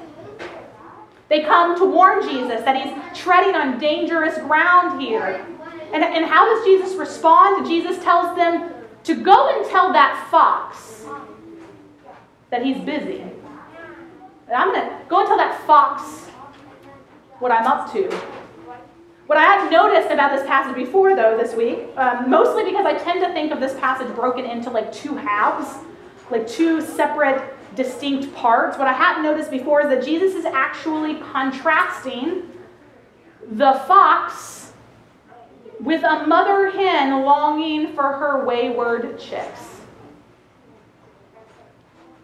They 1.28 1.40
come 1.40 1.78
to 1.78 1.84
warn 1.84 2.22
Jesus 2.22 2.62
that 2.62 2.76
he's 2.76 3.18
treading 3.18 3.54
on 3.54 3.78
dangerous 3.78 4.36
ground 4.38 5.00
here. 5.00 5.46
And, 5.92 6.04
and 6.04 6.26
how 6.26 6.44
does 6.46 6.64
Jesus 6.64 6.94
respond? 6.96 7.66
Jesus 7.66 8.02
tells 8.04 8.36
them 8.36 8.72
to 9.04 9.14
go 9.14 9.48
and 9.48 9.70
tell 9.70 9.92
that 9.92 10.28
fox 10.30 11.04
that 12.50 12.64
he's 12.64 12.78
busy. 12.84 13.20
And 13.20 14.54
I'm 14.54 14.72
going 14.72 14.86
to 14.86 14.96
go 15.08 15.20
and 15.20 15.28
tell 15.28 15.38
that 15.38 15.66
fox 15.66 16.26
what 17.38 17.50
I'm 17.50 17.66
up 17.66 17.90
to. 17.92 18.08
What 19.26 19.38
I 19.38 19.44
hadn't 19.44 19.70
noticed 19.70 20.10
about 20.10 20.36
this 20.36 20.46
passage 20.46 20.74
before, 20.76 21.16
though, 21.16 21.38
this 21.38 21.54
week, 21.54 21.78
um, 21.96 22.28
mostly 22.28 22.64
because 22.64 22.84
I 22.84 22.98
tend 22.98 23.24
to 23.24 23.32
think 23.32 23.52
of 23.52 23.60
this 23.60 23.72
passage 23.80 24.14
broken 24.14 24.44
into 24.44 24.68
like 24.68 24.92
two 24.92 25.16
halves 25.16 25.78
like 26.30 26.48
two 26.48 26.80
separate, 26.80 27.42
distinct 27.74 28.34
parts. 28.34 28.78
What 28.78 28.88
I 28.88 28.92
hadn't 28.92 29.22
noticed 29.22 29.50
before 29.50 29.82
is 29.82 29.88
that 29.88 30.04
Jesus 30.04 30.34
is 30.34 30.44
actually 30.44 31.16
contrasting 31.16 32.50
the 33.50 33.74
fox 33.86 34.72
with 35.80 36.04
a 36.04 36.26
mother 36.26 36.70
hen 36.70 37.22
longing 37.22 37.92
for 37.94 38.12
her 38.12 38.44
wayward 38.44 39.18
chicks. 39.18 39.80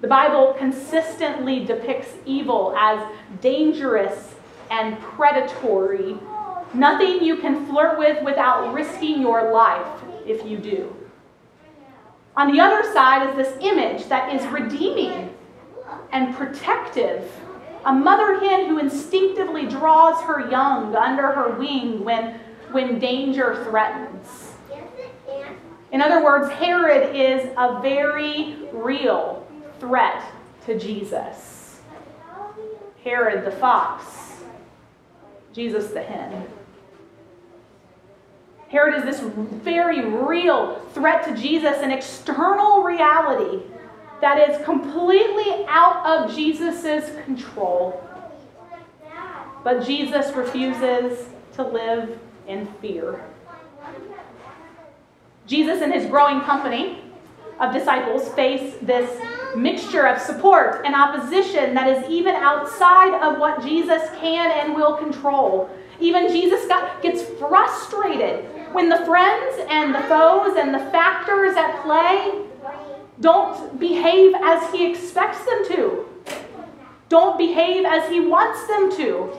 The 0.00 0.06
Bible 0.06 0.54
consistently 0.56 1.64
depicts 1.64 2.14
evil 2.24 2.72
as 2.78 3.04
dangerous 3.40 4.36
and 4.70 4.98
predatory, 5.00 6.16
nothing 6.72 7.24
you 7.24 7.38
can 7.38 7.66
flirt 7.66 7.98
with 7.98 8.22
without 8.22 8.72
risking 8.72 9.20
your 9.20 9.52
life 9.52 10.02
if 10.24 10.46
you 10.46 10.58
do. 10.58 10.94
On 12.38 12.52
the 12.52 12.60
other 12.60 12.84
side 12.92 13.28
is 13.28 13.34
this 13.34 13.58
image 13.60 14.08
that 14.08 14.32
is 14.32 14.46
redeeming 14.46 15.34
and 16.12 16.32
protective. 16.36 17.28
A 17.84 17.92
mother 17.92 18.38
hen 18.38 18.68
who 18.68 18.78
instinctively 18.78 19.66
draws 19.66 20.22
her 20.22 20.48
young 20.48 20.94
under 20.94 21.32
her 21.32 21.58
wing 21.58 22.04
when, 22.04 22.38
when 22.70 23.00
danger 23.00 23.64
threatens. 23.64 24.52
In 25.90 26.00
other 26.00 26.22
words, 26.22 26.48
Herod 26.52 27.16
is 27.16 27.50
a 27.58 27.80
very 27.82 28.56
real 28.72 29.44
threat 29.80 30.22
to 30.66 30.78
Jesus. 30.78 31.80
Herod 33.02 33.44
the 33.44 33.56
fox, 33.56 34.44
Jesus 35.52 35.88
the 35.88 36.02
hen. 36.02 36.46
Herod 38.68 38.94
is 38.96 39.04
this 39.04 39.20
very 39.20 40.04
real 40.04 40.80
threat 40.92 41.24
to 41.24 41.34
Jesus, 41.34 41.78
an 41.78 41.90
external 41.90 42.82
reality 42.82 43.62
that 44.20 44.50
is 44.50 44.62
completely 44.64 45.64
out 45.68 46.04
of 46.04 46.34
Jesus' 46.34 47.10
control. 47.24 48.04
But 49.64 49.86
Jesus 49.86 50.34
refuses 50.34 51.28
to 51.54 51.62
live 51.62 52.18
in 52.46 52.66
fear. 52.80 53.24
Jesus 55.46 55.80
and 55.80 55.92
his 55.92 56.04
growing 56.06 56.40
company 56.42 57.02
of 57.58 57.72
disciples 57.72 58.28
face 58.34 58.76
this 58.82 59.10
mixture 59.56 60.06
of 60.06 60.20
support 60.20 60.82
and 60.84 60.94
opposition 60.94 61.72
that 61.74 61.88
is 61.88 62.08
even 62.10 62.34
outside 62.36 63.14
of 63.22 63.38
what 63.38 63.62
Jesus 63.62 64.02
can 64.20 64.50
and 64.50 64.74
will 64.74 64.96
control. 64.96 65.70
Even 66.00 66.28
Jesus 66.28 66.66
got, 66.68 67.02
gets 67.02 67.22
frustrated 67.22 68.46
when 68.72 68.88
the 68.88 69.04
friends 69.04 69.56
and 69.68 69.94
the 69.94 70.00
foes 70.00 70.56
and 70.56 70.74
the 70.74 70.90
factors 70.90 71.56
at 71.56 71.82
play 71.82 72.44
don't 73.20 73.78
behave 73.80 74.34
as 74.34 74.70
he 74.72 74.90
expects 74.90 75.44
them 75.44 75.68
to, 75.68 76.06
don't 77.08 77.38
behave 77.38 77.84
as 77.84 78.08
he 78.10 78.20
wants 78.20 78.66
them 78.66 78.96
to. 78.96 79.36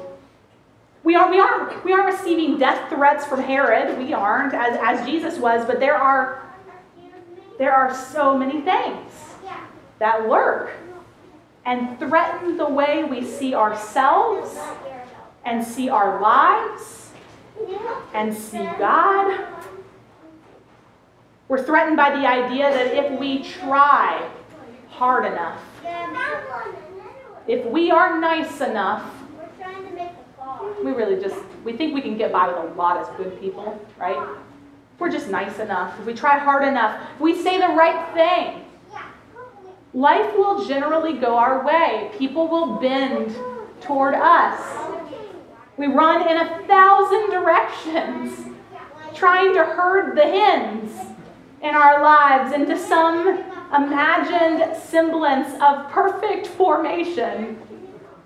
We 1.03 1.15
aren't, 1.15 1.31
we 1.31 1.39
aren't, 1.39 1.85
we 1.85 1.93
aren't 1.93 2.07
receiving 2.07 2.57
death 2.57 2.89
threats 2.89 3.25
from 3.25 3.41
Herod. 3.41 3.97
We 3.97 4.13
aren't, 4.13 4.53
as, 4.53 4.77
as 4.81 5.07
Jesus 5.07 5.37
was, 5.37 5.65
but 5.65 5.79
there 5.79 5.95
are, 5.95 6.43
there 7.57 7.73
are 7.73 7.95
so 7.95 8.37
many 8.37 8.61
things 8.61 9.11
that 9.99 10.27
lurk 10.27 10.71
and 11.65 11.97
threaten 11.99 12.57
the 12.57 12.67
way 12.67 13.03
we 13.03 13.23
see 13.23 13.53
ourselves 13.53 14.57
and 15.45 15.63
see 15.63 15.89
our 15.89 16.19
lives 16.21 16.98
and 18.13 18.33
see 18.33 18.65
God. 18.77 19.45
We're 21.47 21.63
threatened 21.63 21.97
by 21.97 22.11
the 22.11 22.27
idea 22.27 22.69
that 22.69 22.93
if 22.93 23.19
we 23.19 23.43
try 23.43 24.29
hard 24.89 25.25
enough, 25.25 25.59
if 27.47 27.65
we 27.65 27.89
are 27.89 28.19
nice 28.19 28.61
enough, 28.61 29.11
we 30.83 30.91
really 30.91 31.21
just 31.21 31.37
we 31.63 31.73
think 31.73 31.93
we 31.93 32.01
can 32.01 32.17
get 32.17 32.31
by 32.31 32.47
with 32.47 32.57
a 32.57 32.75
lot 32.75 32.97
as 32.97 33.07
good 33.17 33.39
people, 33.39 33.79
right? 33.97 34.37
We're 34.99 35.11
just 35.11 35.29
nice 35.29 35.59
enough, 35.59 35.97
if 35.99 36.05
we 36.05 36.13
try 36.13 36.37
hard 36.37 36.67
enough, 36.67 37.01
if 37.15 37.21
we 37.21 37.41
say 37.41 37.57
the 37.57 37.69
right 37.69 38.13
thing, 38.13 38.65
life 39.93 40.35
will 40.35 40.65
generally 40.65 41.13
go 41.13 41.37
our 41.37 41.65
way. 41.65 42.11
People 42.17 42.47
will 42.47 42.75
bend 42.75 43.35
toward 43.81 44.13
us. 44.13 44.78
We 45.79 45.87
run 45.87 46.27
in 46.29 46.35
a 46.35 46.61
thousand 46.67 47.29
directions, 47.29 48.53
trying 49.15 49.53
to 49.53 49.63
herd 49.63 50.17
the 50.17 50.23
hens 50.23 50.91
in 51.63 51.73
our 51.73 52.03
lives 52.03 52.51
into 52.53 52.77
some 52.77 53.45
imagined 53.73 54.75
semblance 54.75 55.53
of 55.61 55.89
perfect 55.89 56.47
formation. 56.47 57.57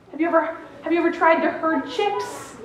Have 0.10 0.20
you 0.20 0.30
ever 0.30 0.58
have 0.82 0.92
you 0.92 0.98
ever 0.98 1.12
tried 1.12 1.44
to 1.44 1.52
herd 1.52 1.88
chicks? 1.92 2.56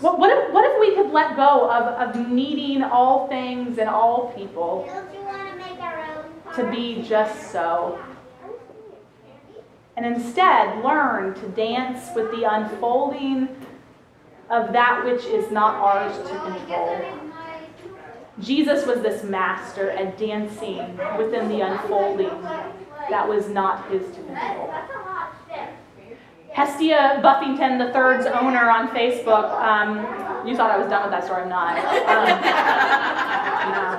What, 0.00 0.18
what, 0.18 0.30
if, 0.30 0.52
what 0.52 0.64
if 0.64 0.80
we 0.80 0.96
could 0.96 1.12
let 1.12 1.36
go 1.36 1.70
of, 1.70 2.16
of 2.16 2.28
needing 2.28 2.82
all 2.82 3.28
things 3.28 3.78
and 3.78 3.88
all 3.88 4.32
people 4.36 4.88
to 6.56 6.68
be 6.68 7.02
just 7.02 7.52
so? 7.52 8.00
And 9.98 10.14
instead 10.14 10.84
learn 10.84 11.34
to 11.34 11.48
dance 11.48 12.14
with 12.14 12.30
the 12.30 12.44
unfolding 12.44 13.48
of 14.48 14.72
that 14.72 15.04
which 15.04 15.24
is 15.24 15.50
not 15.50 15.74
ours 15.74 16.16
to 16.18 16.38
control. 16.38 17.04
Jesus 18.38 18.86
was 18.86 19.00
this 19.00 19.24
master 19.24 19.90
at 19.90 20.16
dancing 20.16 20.96
within 21.18 21.48
the 21.48 21.62
unfolding 21.62 22.30
that 23.10 23.28
was 23.28 23.48
not 23.48 23.90
his 23.90 24.06
to 24.14 24.22
control. 24.22 24.72
Hestia 26.52 27.18
Buffington 27.20 27.80
III's 27.80 28.26
owner 28.26 28.70
on 28.70 28.86
Facebook. 28.90 29.50
Um, 29.60 30.46
you 30.46 30.56
thought 30.56 30.70
I 30.70 30.78
was 30.78 30.88
done 30.88 31.02
with 31.02 31.10
that 31.10 31.24
story. 31.24 31.42
I'm 31.42 31.48
not. 31.48 31.76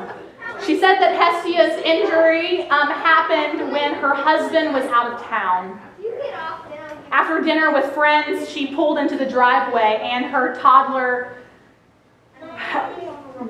Um. 0.09 0.15
She 0.65 0.77
said 0.77 0.99
that 0.99 1.15
Hestia's 1.15 1.81
injury 1.83 2.67
um, 2.69 2.89
happened 2.89 3.71
when 3.71 3.93
her 3.93 4.13
husband 4.13 4.73
was 4.73 4.83
out 4.85 5.13
of 5.13 5.21
town. 5.23 5.79
After 7.11 7.41
dinner 7.41 7.73
with 7.73 7.91
friends, 7.93 8.49
she 8.49 8.67
pulled 8.75 8.99
into 8.99 9.17
the 9.17 9.25
driveway, 9.25 9.99
and 10.01 10.25
her 10.25 10.55
toddler, 10.55 11.37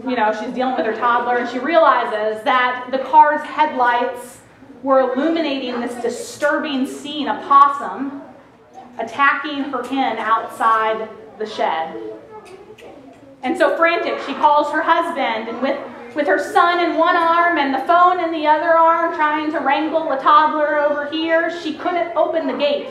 you 0.08 0.16
know, 0.16 0.32
she's 0.32 0.54
dealing 0.54 0.75
with 0.75 0.86
her 0.86 0.96
toddler, 0.96 1.39
and 1.39 1.50
she 1.50 1.60
realizes 1.60 2.44
that 2.44 2.88
the 2.92 3.00
car's 3.00 3.42
headlights 3.42 4.39
were 4.82 5.12
illuminating 5.12 5.82
this 5.82 6.01
disturbing 6.01 6.88
scene 6.88 7.28
a 7.28 7.36
possum 7.48 8.22
attacking 8.98 9.63
her 9.63 9.84
hen 9.84 10.18
outside 10.18 11.10
the 11.38 11.46
shed. 11.46 12.13
And 13.44 13.58
so, 13.58 13.75
frantic, 13.75 14.20
she 14.25 14.34
calls 14.36 14.72
her 14.72 14.82
husband, 14.82 15.50
and 15.50 15.62
with, 15.62 15.78
with 16.16 16.28
her 16.28 16.39
son 16.39 16.80
in 16.80 16.98
one 16.98 17.16
arm 17.16 17.58
and 17.58 17.74
the 17.74 17.80
phone 17.80 18.24
in 18.24 18.32
the 18.32 18.48
other 18.48 18.72
arm, 18.78 19.16
trying 19.16 19.51
to 19.51 19.60
wrangle 19.60 20.12
a 20.12 20.22
toddler 20.22 20.78
over 20.78 21.10
here, 21.10 21.62
she 21.62 21.74
couldn't 21.74 22.16
open 22.16 22.48
the 22.48 22.58
gate. 22.58 22.89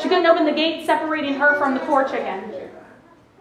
She 0.00 0.08
couldn't 0.08 0.26
open 0.26 0.44
the 0.46 0.52
gate 0.52 0.86
separating 0.86 1.34
her 1.34 1.56
from 1.58 1.74
the 1.74 1.80
poor 1.80 2.04
chicken. 2.04 2.52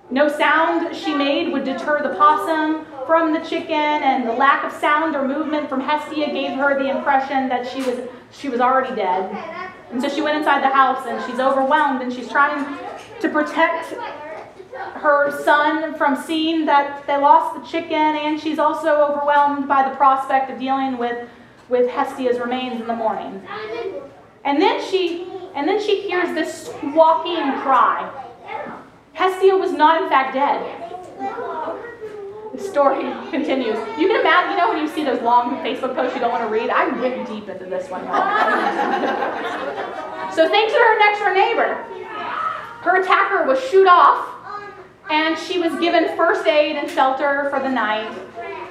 No 0.09 0.27
sound 0.27 0.95
she 0.95 1.13
made 1.13 1.53
would 1.53 1.63
deter 1.63 2.03
the 2.03 2.15
possum 2.15 2.85
from 3.07 3.33
the 3.33 3.39
chicken, 3.39 3.73
and 3.73 4.27
the 4.27 4.33
lack 4.33 4.63
of 4.65 4.71
sound 4.73 5.15
or 5.15 5.27
movement 5.27 5.69
from 5.69 5.79
Hestia 5.79 6.27
gave 6.27 6.57
her 6.57 6.77
the 6.77 6.89
impression 6.89 7.47
that 7.49 7.67
she 7.67 7.81
was, 7.81 7.99
she 8.31 8.49
was 8.49 8.59
already 8.59 8.93
dead. 8.95 9.33
And 9.91 10.01
so 10.01 10.09
she 10.09 10.21
went 10.21 10.37
inside 10.37 10.61
the 10.63 10.73
house 10.73 11.05
and 11.05 11.23
she's 11.29 11.39
overwhelmed 11.39 12.01
and 12.01 12.13
she's 12.13 12.29
trying 12.29 12.77
to 13.19 13.29
protect 13.29 13.93
her 14.95 15.43
son 15.43 15.95
from 15.95 16.15
seeing 16.15 16.65
that 16.65 17.05
they 17.07 17.17
lost 17.17 17.59
the 17.59 17.65
chicken, 17.69 17.93
and 17.93 18.39
she's 18.39 18.59
also 18.59 18.95
overwhelmed 18.95 19.67
by 19.67 19.87
the 19.87 19.95
prospect 19.95 20.51
of 20.51 20.59
dealing 20.59 20.97
with, 20.97 21.27
with 21.69 21.89
Hestia's 21.89 22.39
remains 22.39 22.81
in 22.81 22.87
the 22.87 22.95
morning. 22.95 23.41
And 24.43 24.61
then 24.61 24.83
she 24.89 25.27
and 25.55 25.67
then 25.67 25.81
she 25.81 26.01
hears 26.01 26.33
this 26.33 26.67
squawking 26.67 27.59
cry. 27.61 28.09
Hestia 29.13 29.55
was 29.55 29.71
not 29.71 30.01
in 30.01 30.09
fact 30.09 30.33
dead. 30.33 30.77
The 32.53 32.61
story 32.61 33.01
continues. 33.31 33.77
You 33.97 34.07
can 34.07 34.19
imagine, 34.19 34.51
you 34.51 34.57
know, 34.57 34.69
when 34.69 34.79
you 34.79 34.87
see 34.87 35.03
those 35.03 35.21
long 35.21 35.57
Facebook 35.57 35.95
posts 35.95 36.15
you 36.15 36.21
don't 36.21 36.31
want 36.31 36.43
to 36.43 36.49
read? 36.49 36.69
I 36.69 36.87
went 36.99 37.27
deep 37.27 37.47
into 37.47 37.65
this 37.65 37.89
one. 37.89 38.01
so 40.35 40.49
thanks 40.49 40.73
to 40.73 40.79
her 40.79 40.99
next 40.99 41.19
door 41.19 41.33
neighbor, 41.33 41.75
her 42.81 43.01
attacker 43.01 43.45
was 43.45 43.59
shoot 43.69 43.87
off, 43.87 44.27
and 45.09 45.37
she 45.37 45.59
was 45.59 45.77
given 45.79 46.15
first 46.15 46.47
aid 46.47 46.77
and 46.77 46.89
shelter 46.89 47.49
for 47.49 47.59
the 47.59 47.69
night. 47.69 48.17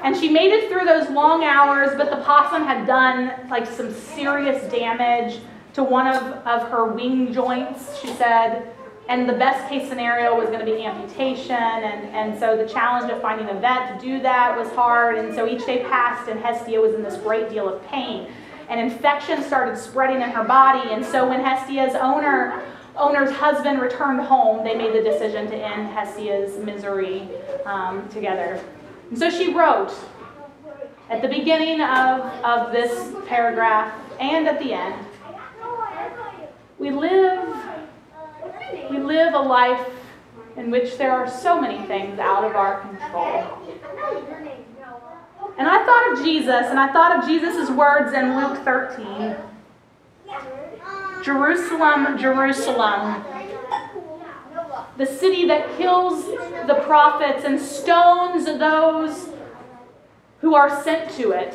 And 0.02 0.16
she 0.16 0.30
made 0.30 0.50
it 0.50 0.70
through 0.70 0.86
those 0.86 1.10
long 1.10 1.44
hours, 1.44 1.90
but 1.96 2.10
the 2.10 2.22
possum 2.24 2.64
had 2.64 2.86
done 2.86 3.32
like 3.50 3.66
some 3.66 3.92
serious 3.92 4.62
damage 4.72 5.40
to 5.74 5.85
one 5.85 6.06
of, 6.06 6.22
of 6.46 6.68
her 6.68 6.87
wing 6.87 7.33
joints, 7.33 8.00
she 8.00 8.09
said. 8.09 8.74
And 9.09 9.28
the 9.28 9.33
best 9.33 9.68
case 9.68 9.88
scenario 9.88 10.37
was 10.37 10.46
going 10.46 10.61
to 10.61 10.64
be 10.64 10.85
amputation. 10.85 11.56
And, 11.56 12.06
and 12.14 12.38
so 12.38 12.56
the 12.56 12.68
challenge 12.68 13.11
of 13.11 13.20
finding 13.20 13.48
a 13.48 13.61
vet 13.61 13.98
to 13.98 14.06
do 14.06 14.20
that 14.22 14.56
was 14.56 14.68
hard. 14.70 15.18
And 15.18 15.35
so 15.35 15.48
each 15.48 15.66
day 15.66 15.83
passed, 15.85 16.28
and 16.28 16.38
Hestia 16.38 16.80
was 16.80 16.94
in 16.94 17.02
this 17.02 17.16
great 17.16 17.50
deal 17.50 17.68
of 17.68 17.85
pain. 17.87 18.30
And 18.68 18.78
infection 18.78 19.42
started 19.42 19.76
spreading 19.76 20.22
in 20.22 20.30
her 20.30 20.44
body. 20.44 20.90
And 20.90 21.04
so 21.04 21.28
when 21.28 21.40
Hestia's 21.40 21.94
owner 21.96 22.62
owner's 22.96 23.30
husband 23.30 23.80
returned 23.80 24.20
home, 24.20 24.64
they 24.64 24.76
made 24.76 24.92
the 24.92 25.02
decision 25.02 25.46
to 25.46 25.56
end 25.56 25.88
Hestia's 25.88 26.62
misery 26.64 27.28
um, 27.64 28.09
together. 28.11 28.62
And 29.09 29.18
so 29.18 29.30
she 29.30 29.54
wrote 29.54 29.92
at 31.09 31.22
the 31.22 31.28
beginning 31.28 31.80
of, 31.80 32.20
of 32.44 32.72
this 32.72 33.12
paragraph 33.26 33.92
and 34.20 34.46
at 34.46 34.59
the 34.59 34.72
end, 34.72 34.94
we 36.80 36.90
live 36.90 37.56
we 38.90 38.98
live 38.98 39.34
a 39.34 39.38
life 39.38 39.86
in 40.56 40.70
which 40.70 40.96
there 40.96 41.12
are 41.12 41.30
so 41.30 41.60
many 41.60 41.86
things 41.86 42.18
out 42.18 42.42
of 42.42 42.56
our 42.56 42.80
control. 42.80 43.44
And 45.58 45.68
I 45.68 45.84
thought 45.84 46.12
of 46.12 46.24
Jesus, 46.24 46.66
and 46.68 46.80
I 46.80 46.90
thought 46.92 47.18
of 47.18 47.28
Jesus' 47.28 47.70
words 47.70 48.14
in 48.14 48.36
Luke 48.36 48.64
13 48.64 49.36
Jerusalem, 51.22 52.16
Jerusalem, 52.16 53.24
the 54.96 55.06
city 55.06 55.46
that 55.48 55.76
kills 55.76 56.24
the 56.66 56.80
prophets 56.86 57.44
and 57.44 57.60
stones 57.60 58.46
those 58.46 59.28
who 60.40 60.54
are 60.54 60.82
sent 60.82 61.10
to 61.12 61.32
it. 61.32 61.54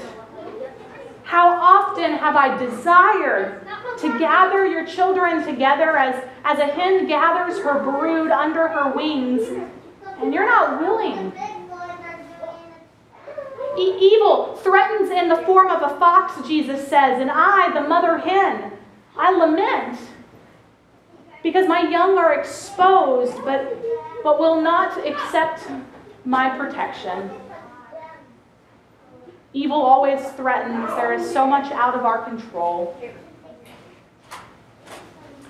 How 1.23 1.49
often 1.49 2.11
have 2.11 2.35
I 2.35 2.55
desired 2.57 3.64
to 3.99 4.19
gather 4.19 4.65
your 4.65 4.85
children 4.85 5.45
together 5.45 5.97
as, 5.97 6.23
as 6.43 6.59
a 6.59 6.65
hen 6.65 7.07
gathers 7.07 7.59
her 7.59 7.81
brood 7.81 8.31
under 8.31 8.67
her 8.67 8.91
wings, 8.91 9.47
and 10.21 10.33
you're 10.33 10.45
not 10.45 10.81
willing. 10.81 11.31
E- 13.77 13.97
evil 13.99 14.55
threatens 14.57 15.09
in 15.09 15.27
the 15.27 15.37
form 15.37 15.69
of 15.69 15.81
a 15.81 15.97
fox, 15.99 16.47
Jesus 16.47 16.81
says, 16.87 17.21
and 17.21 17.29
I, 17.31 17.71
the 17.73 17.87
mother 17.87 18.17
hen, 18.17 18.71
I 19.17 19.31
lament 19.31 19.99
because 21.45 21.67
my 21.67 21.87
young 21.87 22.17
are 22.17 22.33
exposed, 22.33 23.37
but, 23.45 23.77
but 24.23 24.39
will 24.39 24.59
not 24.61 25.05
accept 25.05 25.61
my 26.25 26.49
protection. 26.57 27.29
Evil 29.53 29.79
always 29.79 30.19
threatens. 30.31 30.89
There 30.95 31.13
is 31.13 31.31
so 31.31 31.45
much 31.45 31.71
out 31.71 31.93
of 31.93 32.03
our 32.03 32.23
control. 32.23 32.97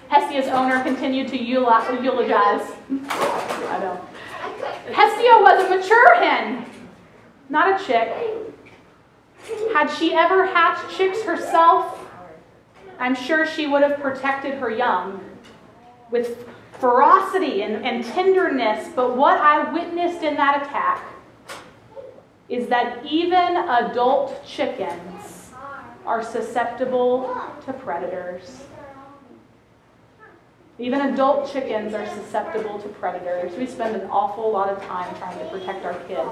Hestia's 0.09 0.47
owner 0.47 0.83
continued 0.83 1.27
to 1.29 1.37
eulogize. 1.41 2.71
I 2.89 3.79
know. 3.79 3.99
Hestia 4.91 5.41
was 5.41 5.65
a 5.65 5.69
mature 5.69 6.15
hen, 6.15 6.65
not 7.49 7.79
a 7.79 7.83
chick. 7.83 8.13
Had 9.73 9.87
she 9.89 10.13
ever 10.13 10.45
hatched 10.45 10.95
chicks 10.95 11.21
herself, 11.23 11.99
I'm 12.99 13.15
sure 13.15 13.45
she 13.45 13.67
would 13.67 13.81
have 13.81 13.99
protected 13.99 14.55
her 14.55 14.69
young 14.69 15.19
with 16.11 16.47
ferocity 16.79 17.63
and, 17.63 17.85
and 17.85 18.05
tenderness. 18.05 18.89
But 18.95 19.17
what 19.17 19.39
I 19.39 19.71
witnessed 19.73 20.23
in 20.23 20.35
that 20.35 20.63
attack 20.63 21.03
is 22.47 22.67
that 22.67 23.03
even 23.05 23.57
adult 23.57 24.45
chickens 24.45 25.51
are 26.05 26.23
susceptible 26.23 27.35
to 27.65 27.73
predators. 27.73 28.63
Even 30.77 31.01
adult 31.01 31.51
chickens 31.51 31.93
are 31.93 32.05
susceptible 32.07 32.79
to 32.79 32.89
predators. 32.89 33.57
We 33.57 33.65
spend 33.65 33.95
an 33.95 34.09
awful 34.09 34.51
lot 34.51 34.69
of 34.69 34.81
time 34.83 35.15
trying 35.15 35.39
to 35.39 35.49
protect 35.49 35.85
our 35.85 35.93
kids. 36.05 36.29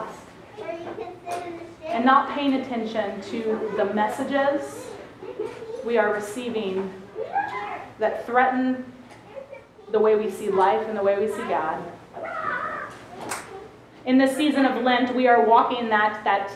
and 1.86 2.06
not 2.06 2.30
paying 2.36 2.56
attention 2.56 3.22
to 3.22 3.74
the 3.78 3.86
messages 3.94 4.88
we 5.86 5.98
are 5.98 6.14
receiving 6.14 6.94
that 8.00 8.26
threaten 8.26 8.86
the 9.92 10.00
way 10.00 10.16
we 10.16 10.30
see 10.30 10.50
life 10.50 10.88
and 10.88 10.98
the 10.98 11.04
way 11.04 11.20
we 11.20 11.32
see 11.32 11.44
God. 11.44 11.84
In 14.06 14.18
this 14.18 14.36
season 14.36 14.66
of 14.66 14.84
Lent, 14.84 15.16
we 15.16 15.28
are 15.28 15.46
walking 15.46 15.90
that, 15.90 16.24
that, 16.24 16.52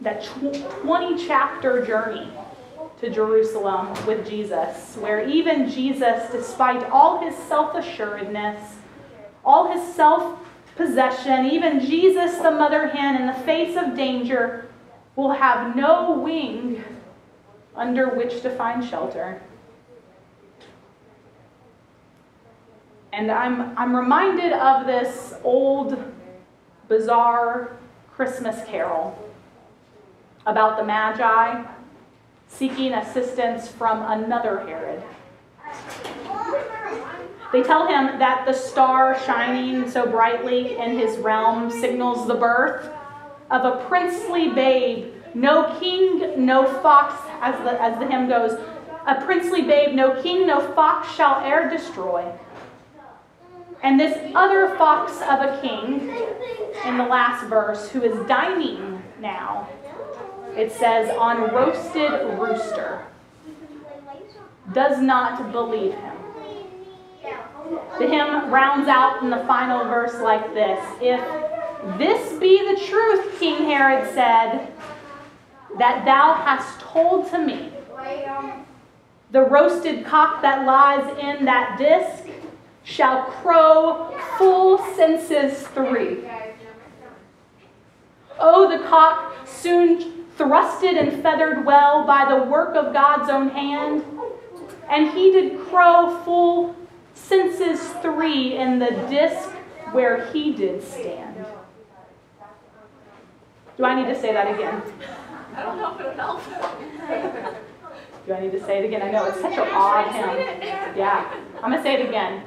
that 0.00 0.24
20 0.24 1.26
chapter 1.26 1.84
journey 1.84 2.30
to 3.00 3.08
Jerusalem 3.08 3.94
with 4.06 4.28
Jesus, 4.28 4.96
where 4.96 5.26
even 5.26 5.70
Jesus, 5.70 6.30
despite 6.30 6.82
all 6.90 7.20
his 7.20 7.34
self 7.34 7.74
assuredness, 7.74 8.76
all 9.44 9.72
his 9.72 9.94
self 9.94 10.38
possession, 10.76 11.46
even 11.46 11.80
Jesus, 11.80 12.38
the 12.38 12.50
mother 12.50 12.88
hen, 12.88 13.16
in 13.16 13.26
the 13.26 13.44
face 13.44 13.76
of 13.76 13.96
danger, 13.96 14.68
will 15.16 15.32
have 15.32 15.74
no 15.74 16.18
wing 16.18 16.84
under 17.74 18.10
which 18.10 18.42
to 18.42 18.50
find 18.50 18.84
shelter. 18.84 19.42
And 23.12 23.30
I'm, 23.30 23.76
I'm 23.76 23.96
reminded 23.96 24.52
of 24.52 24.86
this 24.86 25.34
old, 25.42 26.02
bizarre 26.86 27.76
Christmas 28.12 28.64
carol 28.68 29.16
about 30.46 30.76
the 30.76 30.84
Magi 30.84 31.64
seeking 32.50 32.92
assistance 32.92 33.68
from 33.68 34.02
another 34.10 34.60
Herod. 34.60 35.02
They 37.52 37.62
tell 37.62 37.86
him 37.86 38.18
that 38.18 38.44
the 38.46 38.52
star 38.52 39.18
shining 39.24 39.90
so 39.90 40.06
brightly 40.06 40.76
in 40.76 40.98
his 40.98 41.16
realm 41.18 41.70
signals 41.70 42.28
the 42.28 42.34
birth 42.34 42.88
of 43.50 43.64
a 43.64 43.84
princely 43.86 44.50
babe, 44.50 45.14
no 45.34 45.76
king, 45.80 46.46
no 46.46 46.64
fox, 46.80 47.14
as 47.40 47.54
the, 47.64 47.80
as 47.82 47.98
the 47.98 48.06
hymn 48.06 48.28
goes, 48.28 48.52
a 49.06 49.24
princely 49.24 49.62
babe, 49.62 49.94
no 49.94 50.20
king, 50.22 50.46
no 50.46 50.60
fox 50.74 51.12
shall 51.14 51.44
e'er 51.44 51.68
destroy. 51.68 52.30
And 53.82 53.98
this 53.98 54.32
other 54.34 54.76
fox 54.76 55.12
of 55.22 55.40
a 55.40 55.58
king 55.62 56.10
in 56.84 56.98
the 56.98 57.06
last 57.06 57.46
verse, 57.46 57.88
who 57.90 58.02
is 58.02 58.26
dining 58.28 59.02
now, 59.20 59.68
it 60.56 60.72
says, 60.72 61.10
on 61.16 61.54
roasted 61.54 62.12
rooster, 62.38 63.06
does 64.72 65.00
not 65.00 65.52
believe 65.52 65.94
him. 65.94 66.16
The 67.98 68.06
hymn 68.06 68.50
rounds 68.50 68.88
out 68.88 69.22
in 69.22 69.30
the 69.30 69.44
final 69.46 69.84
verse 69.84 70.14
like 70.20 70.54
this 70.54 70.84
If 71.00 71.20
this 71.98 72.38
be 72.38 72.74
the 72.74 72.80
truth, 72.86 73.38
King 73.38 73.64
Herod 73.64 74.12
said, 74.14 74.72
that 75.78 76.04
thou 76.04 76.34
hast 76.34 76.80
told 76.80 77.30
to 77.30 77.38
me, 77.38 77.72
the 79.30 79.42
roasted 79.42 80.04
cock 80.04 80.42
that 80.42 80.66
lies 80.66 81.06
in 81.18 81.44
that 81.44 81.78
disk 81.78 82.24
shall 82.82 83.24
crow 83.24 84.12
full 84.36 84.78
senses 84.96 85.66
three. 85.68 86.24
Oh, 88.38 88.68
the 88.70 88.84
cock 88.88 89.46
soon 89.46 90.19
thrusted 90.40 90.98
and 90.98 91.22
feathered 91.22 91.66
well 91.66 92.06
by 92.06 92.24
the 92.26 92.42
work 92.44 92.74
of 92.74 92.94
God's 92.94 93.28
own 93.28 93.50
hand, 93.50 94.02
and 94.88 95.10
he 95.10 95.30
did 95.30 95.60
crow 95.66 96.18
full 96.24 96.74
senses 97.14 97.80
three 98.00 98.56
in 98.56 98.78
the 98.78 98.90
disk 99.10 99.50
where 99.92 100.32
he 100.32 100.52
did 100.52 100.82
stand. 100.82 101.44
Do 103.76 103.84
I 103.84 103.94
need 103.94 104.12
to 104.12 104.18
say 104.18 104.32
that 104.32 104.54
again? 104.54 104.82
I 105.54 105.62
don't 105.62 105.78
know 105.78 105.94
if 105.94 106.00
it'll 106.00 106.12
help. 106.14 106.42
Do 108.26 108.34
I 108.34 108.40
need 108.40 108.52
to 108.52 108.64
say 108.64 108.78
it 108.78 108.84
again? 108.84 109.02
I 109.02 109.10
know 109.10 109.24
it's 109.24 109.40
such 109.40 109.54
an 109.54 109.68
odd 109.72 110.12
hymn. 110.12 110.36
Yeah. 110.96 111.34
I'm 111.62 111.70
going 111.70 111.78
to 111.78 111.82
say 111.82 111.94
it 111.94 112.08
again. 112.08 112.42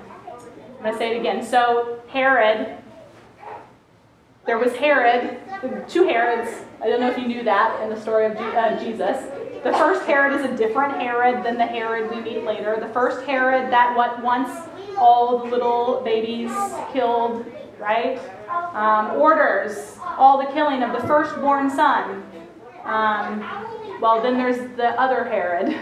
I'm 0.78 0.84
going 0.84 0.94
to 0.94 0.98
say 0.98 1.16
it 1.16 1.20
again. 1.20 1.44
So, 1.44 2.00
Herod, 2.08 2.78
there 4.46 4.58
was 4.58 4.74
Herod, 4.76 5.40
two 5.88 6.06
Herods. 6.06 6.52
I 6.82 6.88
don't 6.90 7.00
know 7.00 7.10
if 7.10 7.18
you 7.18 7.28
knew 7.28 7.44
that 7.44 7.82
in 7.82 7.90
the 7.90 8.00
story 8.00 8.26
of 8.26 8.36
uh, 8.36 8.78
Jesus. 8.84 9.24
The 9.64 9.72
first 9.72 10.06
Herod 10.06 10.38
is 10.38 10.46
a 10.46 10.58
different 10.58 11.02
Herod 11.02 11.46
than 11.46 11.58
the 11.58 11.66
Herod 11.66 12.12
we 12.12 12.20
meet 12.20 12.44
later. 12.44 12.78
The 12.78 12.90
first 12.90 13.26
Herod 13.26 13.72
that 13.72 13.96
what 13.96 14.22
once 14.22 14.50
all 14.98 15.40
the 15.40 15.46
little 15.46 16.02
babies 16.04 16.52
killed, 16.92 17.46
right? 17.80 18.20
Um, 18.76 19.12
orders 19.12 19.98
all 20.02 20.38
the 20.38 20.52
killing 20.52 20.84
of 20.84 20.92
the 20.92 21.08
firstborn 21.08 21.70
son. 21.70 22.24
Um, 22.84 23.40
well, 24.02 24.22
then 24.22 24.34
there's 24.34 24.76
the 24.76 24.90
other 25.00 25.24
Herod 25.24 25.74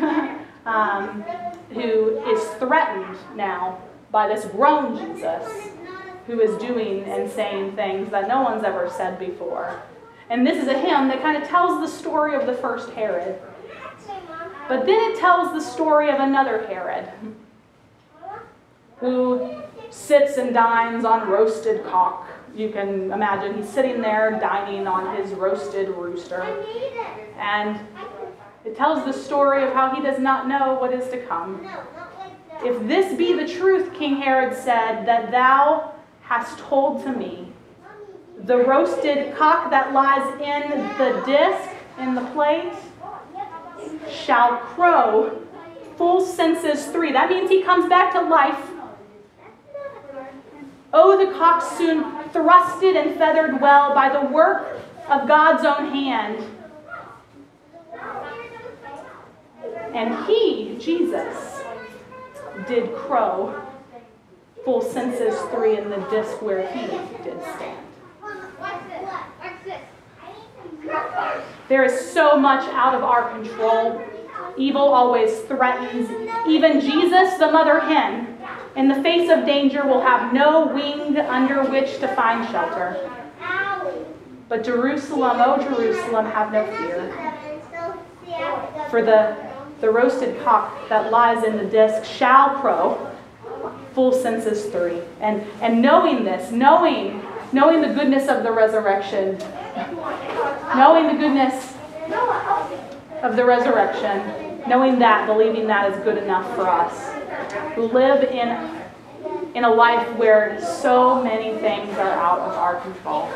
um, 0.68 1.24
who 1.72 2.24
is 2.30 2.44
threatened 2.60 3.18
now 3.36 3.82
by 4.12 4.28
this 4.28 4.46
grown 4.46 4.96
Jesus 4.98 5.72
who 6.28 6.40
is 6.40 6.58
doing 6.62 7.04
and 7.06 7.30
saying 7.30 7.76
things 7.76 8.12
that 8.12 8.28
no 8.28 8.42
one's 8.42 8.64
ever 8.64 8.90
said 8.90 9.20
before. 9.20 9.82
And 10.30 10.46
this 10.46 10.62
is 10.62 10.68
a 10.68 10.78
hymn 10.78 11.08
that 11.10 11.22
kind 11.22 11.42
of 11.42 11.48
tells 11.50 11.82
the 11.82 11.88
story 11.88 12.36
of 12.36 12.46
the 12.46 12.54
first 12.54 12.90
Herod. 12.92 13.40
But 14.68 14.86
then 14.86 15.12
it 15.12 15.20
tells 15.20 15.52
the 15.52 15.60
story 15.60 16.10
of 16.10 16.20
another 16.20 16.66
Herod 16.68 17.10
who 18.98 19.62
sits 19.90 20.38
and 20.38 20.54
dines 20.54 21.04
on 21.04 21.28
roasted 21.28 21.84
cock. 21.86 22.30
You 22.56 22.70
can 22.70 23.12
imagine 23.12 23.56
he's 23.56 23.70
sitting 23.70 24.02
there 24.02 24.40
dining 24.40 24.88
on 24.88 25.16
his 25.18 25.32
roasted 25.32 25.90
rooster. 25.90 26.44
And 27.38 27.80
it 28.64 28.78
tells 28.78 29.04
the 29.04 29.12
story 29.12 29.64
of 29.64 29.74
how 29.74 29.96
he 29.96 30.02
does 30.02 30.20
not 30.20 30.48
know 30.48 30.76
what 30.76 30.94
is 30.94 31.10
to 31.10 31.26
come. 31.26 31.68
If 32.64 32.88
this 32.88 33.18
be 33.18 33.34
the 33.34 33.48
truth, 33.48 33.94
King 33.94 34.18
Herod 34.18 34.56
said, 34.56 35.06
that 35.08 35.32
thou 35.32 35.94
hast 36.32 36.60
told 36.60 37.04
to 37.04 37.12
me, 37.12 37.46
the 38.46 38.56
roasted 38.56 39.36
cock 39.36 39.70
that 39.70 39.92
lies 39.92 40.26
in 40.40 40.80
the 40.98 41.22
disk, 41.26 41.70
in 42.00 42.16
the 42.16 42.22
plate, 42.32 42.72
shall 44.10 44.56
crow 44.60 45.42
full 45.98 46.26
senses 46.26 46.86
three. 46.86 47.12
That 47.12 47.30
means 47.30 47.50
he 47.50 47.62
comes 47.62 47.90
back 47.90 48.14
to 48.14 48.22
life. 48.22 48.66
Oh, 50.94 51.18
the 51.18 51.38
cock 51.38 51.62
soon 51.78 52.06
thrusted 52.30 52.96
and 52.96 53.18
feathered 53.18 53.60
well 53.60 53.94
by 53.94 54.08
the 54.08 54.26
work 54.34 54.80
of 55.10 55.28
God's 55.28 55.66
own 55.66 55.90
hand. 55.90 56.46
And 59.94 60.26
he, 60.26 60.78
Jesus, 60.80 61.62
did 62.70 62.96
crow 62.96 63.62
full 64.64 64.82
senses 64.82 65.40
three 65.52 65.78
in 65.78 65.90
the 65.90 65.98
disc 66.10 66.42
where 66.42 66.68
he 66.72 66.88
did 67.24 67.42
stand. 67.56 67.78
There 71.68 71.84
is 71.84 72.12
so 72.12 72.38
much 72.38 72.68
out 72.74 72.94
of 72.94 73.04
our 73.04 73.30
control. 73.32 74.02
Evil 74.58 74.82
always 74.82 75.40
threatens. 75.42 76.10
Even 76.48 76.82
Jesus, 76.82 77.38
the 77.38 77.52
mother 77.52 77.80
hen, 77.80 78.38
in 78.76 78.88
the 78.88 79.02
face 79.02 79.30
of 79.30 79.46
danger, 79.46 79.86
will 79.86 80.02
have 80.02 80.34
no 80.34 80.68
wing 80.68 81.18
under 81.18 81.64
which 81.64 82.00
to 82.00 82.08
find 82.10 82.48
shelter. 82.50 83.10
But 84.50 84.64
Jerusalem, 84.66 85.38
oh 85.40 85.58
Jerusalem, 85.64 86.26
have 86.26 86.52
no 86.52 86.66
fear. 86.78 87.32
For 88.90 89.02
the, 89.02 89.38
the 89.80 89.90
roasted 89.90 90.44
cock 90.44 90.90
that 90.90 91.10
lies 91.10 91.46
in 91.46 91.58
the 91.58 91.66
disk 91.66 92.04
shall 92.04 92.56
crow 92.60 93.11
full 93.94 94.12
senses 94.12 94.66
three. 94.66 95.02
And, 95.20 95.42
and 95.62 95.82
knowing 95.82 96.24
this, 96.24 96.52
knowing, 96.52 97.22
knowing 97.52 97.82
the 97.82 97.94
goodness 97.94 98.30
of 98.30 98.44
the 98.44 98.52
resurrection, 98.52 99.38
knowing 100.76 101.08
the 101.08 101.22
goodness 101.22 101.76
of 103.24 103.36
the 103.36 103.46
resurrection, 103.46 104.62
knowing 104.68 105.00
that, 105.00 105.26
believing 105.28 105.68
that 105.68 105.92
is 105.92 106.04
good 106.04 106.18
enough 106.18 106.56
for 106.56 106.68
us 106.68 107.12
live 107.78 108.24
in 108.24 108.82
in 109.56 109.66
a 109.66 109.70
life 109.70 110.08
where 110.18 110.62
so 110.62 111.22
many 111.22 111.58
things 111.60 111.98
are 111.98 112.12
out 112.12 112.40
of 112.40 112.54
our 112.54 112.80
control. 112.82 113.30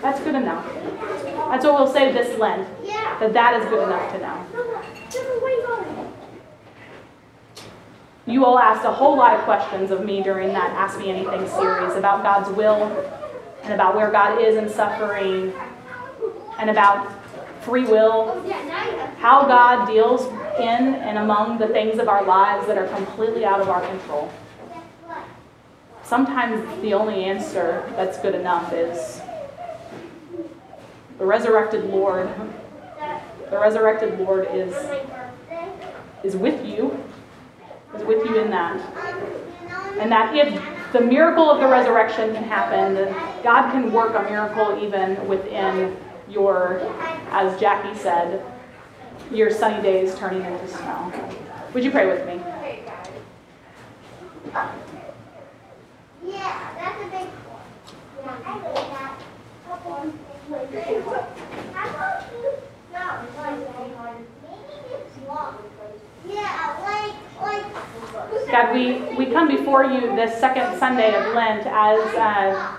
That's 0.00 0.20
good 0.20 0.36
enough. 0.36 0.64
That's 1.50 1.64
what 1.64 1.74
we'll 1.74 1.92
say 1.92 2.12
this 2.12 2.38
Lent, 2.38 2.68
that 2.86 3.32
that 3.32 3.60
is 3.60 3.68
good 3.68 3.82
enough 3.82 4.12
to 4.12 4.18
know. 4.20 4.46
You 8.28 8.44
all 8.44 8.58
asked 8.58 8.84
a 8.84 8.92
whole 8.92 9.16
lot 9.16 9.34
of 9.34 9.40
questions 9.44 9.90
of 9.90 10.04
me 10.04 10.22
during 10.22 10.48
that 10.52 10.70
Ask 10.72 10.98
Me 10.98 11.08
Anything 11.08 11.48
series 11.48 11.96
about 11.96 12.22
God's 12.22 12.54
will 12.54 12.84
and 13.62 13.72
about 13.72 13.96
where 13.96 14.10
God 14.10 14.38
is 14.42 14.56
in 14.56 14.68
suffering 14.68 15.50
and 16.58 16.68
about 16.68 17.10
free 17.62 17.84
will, 17.84 18.42
how 19.16 19.46
God 19.46 19.86
deals 19.86 20.26
in 20.60 20.94
and 20.94 21.16
among 21.16 21.56
the 21.56 21.68
things 21.68 21.98
of 21.98 22.06
our 22.06 22.22
lives 22.22 22.66
that 22.66 22.76
are 22.76 22.86
completely 22.88 23.46
out 23.46 23.62
of 23.62 23.70
our 23.70 23.80
control. 23.88 24.30
Sometimes 26.02 26.82
the 26.82 26.92
only 26.92 27.24
answer 27.24 27.90
that's 27.96 28.18
good 28.18 28.34
enough 28.34 28.74
is 28.74 29.22
The 31.18 31.24
resurrected 31.24 31.86
Lord, 31.86 32.28
the 33.50 33.58
resurrected 33.58 34.20
Lord 34.20 34.48
is, 34.52 34.74
is 36.22 36.36
with 36.36 36.62
you, 36.66 37.02
is 37.94 38.02
with 38.04 38.24
you 38.24 38.40
in 38.40 38.50
that. 38.50 38.80
And 39.98 40.10
that 40.12 40.34
if 40.34 40.62
the 40.92 41.00
miracle 41.00 41.50
of 41.50 41.60
the 41.60 41.66
resurrection 41.66 42.32
can 42.34 42.44
happen, 42.44 42.94
God 43.42 43.70
can 43.72 43.92
work 43.92 44.14
a 44.14 44.22
miracle 44.30 44.78
even 44.82 45.26
within 45.28 45.96
your, 46.28 46.80
as 47.30 47.58
Jackie 47.60 47.98
said, 47.98 48.44
your 49.30 49.50
sunny 49.50 49.82
days 49.82 50.14
turning 50.16 50.42
into 50.42 50.68
snow. 50.68 51.12
Would 51.74 51.84
you 51.84 51.90
pray 51.90 52.06
with 52.06 52.26
me? 52.26 52.40
Yeah, 56.24 56.74
that's 56.74 57.00
a 57.00 57.04
big 57.04 57.28
one. 57.28 57.62
Yeah, 58.16 58.36
I 58.44 58.58
that. 58.98 59.18
No, 62.92 63.04
maybe 64.42 64.78
it's 64.94 65.16
long. 65.28 65.54
Yeah, 66.26 66.76
like, 66.82 67.14
like. 67.42 67.66
God, 68.50 68.74
we, 68.74 69.00
we 69.16 69.26
come 69.26 69.48
before 69.48 69.84
you 69.84 70.14
this 70.14 70.38
second 70.38 70.78
Sunday 70.78 71.14
of 71.14 71.34
Lent 71.34 71.66
as, 71.66 72.14
uh, 72.14 72.76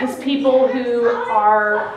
as 0.00 0.18
people 0.22 0.68
who 0.68 1.06
are, 1.06 1.94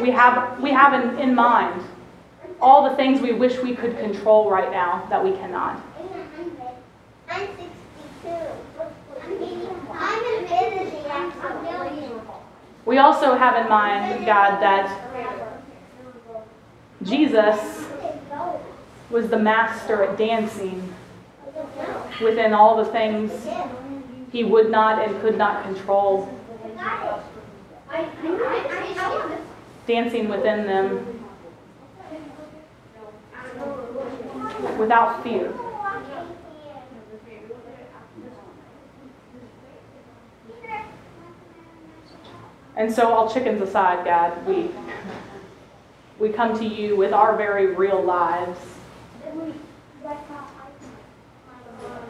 we 0.00 0.10
have, 0.10 0.60
we 0.60 0.70
have 0.70 0.92
in, 0.94 1.18
in 1.18 1.34
mind 1.34 1.82
all 2.60 2.88
the 2.88 2.96
things 2.96 3.20
we 3.20 3.32
wish 3.32 3.58
we 3.58 3.74
could 3.74 3.98
control 3.98 4.50
right 4.50 4.70
now 4.70 5.06
that 5.10 5.22
we 5.22 5.32
cannot. 5.32 5.80
I'm 7.30 7.46
62. 7.46 7.68
I'm 9.92 10.24
in 10.24 10.44
Italy. 10.44 11.10
I'm 11.10 11.32
a 11.32 11.62
million. 11.62 12.20
We 12.86 12.98
also 12.98 13.36
have 13.36 13.62
in 13.62 13.68
mind, 13.68 14.24
God, 14.24 14.60
that 14.60 15.08
Jesus 17.02 17.86
was 19.10 19.28
the 19.28 19.38
master 19.38 20.02
at 20.02 20.18
dancing 20.18 20.94
within 22.20 22.52
all 22.52 22.76
the 22.76 22.90
things 22.90 23.32
he 24.30 24.44
would 24.44 24.70
not 24.70 25.06
and 25.06 25.20
could 25.20 25.38
not 25.38 25.64
control, 25.64 26.28
dancing 29.86 30.28
within 30.28 30.66
them 30.66 31.24
without 34.78 35.22
fear. 35.22 35.52
And 42.76 42.92
so, 42.92 43.12
all 43.12 43.28
chickens 43.28 43.60
aside, 43.60 44.04
God, 44.04 44.46
we, 44.46 44.70
we 46.20 46.28
come 46.28 46.56
to 46.58 46.64
you 46.64 46.94
with 46.94 47.12
our 47.12 47.36
very 47.36 47.74
real 47.74 48.00
lives. 48.00 48.77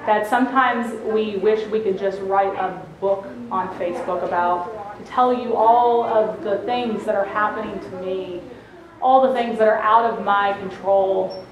That 0.07 0.27
sometimes 0.27 0.93
we 1.13 1.37
wish 1.37 1.67
we 1.69 1.81
could 1.81 1.99
just 1.99 2.21
write 2.23 2.55
a 2.55 2.81
book 3.01 3.27
on 3.51 3.69
Facebook 3.79 4.25
about, 4.25 4.99
to 4.99 5.05
tell 5.05 5.33
you 5.33 5.55
all 5.55 6.05
of 6.05 6.43
the 6.43 6.59
things 6.59 7.05
that 7.05 7.15
are 7.15 7.27
happening 7.27 7.79
to 7.79 7.97
me, 8.01 8.41
all 9.03 9.27
the 9.27 9.35
things 9.35 9.59
that 9.59 9.69
are 9.69 9.79
out 9.79 10.07
of 10.07 10.25
my 10.25 10.55
control. 10.55 11.45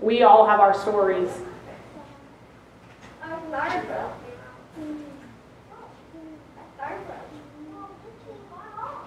We 0.00 0.22
all 0.22 0.46
have 0.46 0.60
our 0.60 0.74
stories. 0.74 1.30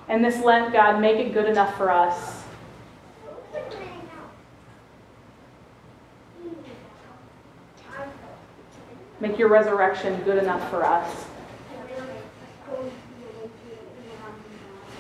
And 0.08 0.24
this 0.24 0.44
Lent, 0.44 0.74
God, 0.74 1.02
make 1.02 1.18
it 1.18 1.34
good 1.34 1.48
enough 1.48 1.76
for 1.76 1.90
us. 1.90 2.33
Make 9.34 9.40
your 9.40 9.50
resurrection 9.50 10.22
good 10.26 10.38
enough 10.38 10.70
for 10.70 10.86
us. 10.86 11.26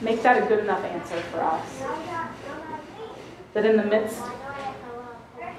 Make 0.01 0.23
that 0.23 0.41
a 0.41 0.47
good 0.47 0.57
enough 0.57 0.83
answer 0.83 1.21
for 1.31 1.41
us. 1.43 1.83
That 3.53 3.63
in 3.63 3.77
the 3.77 3.83
midst 3.83 4.23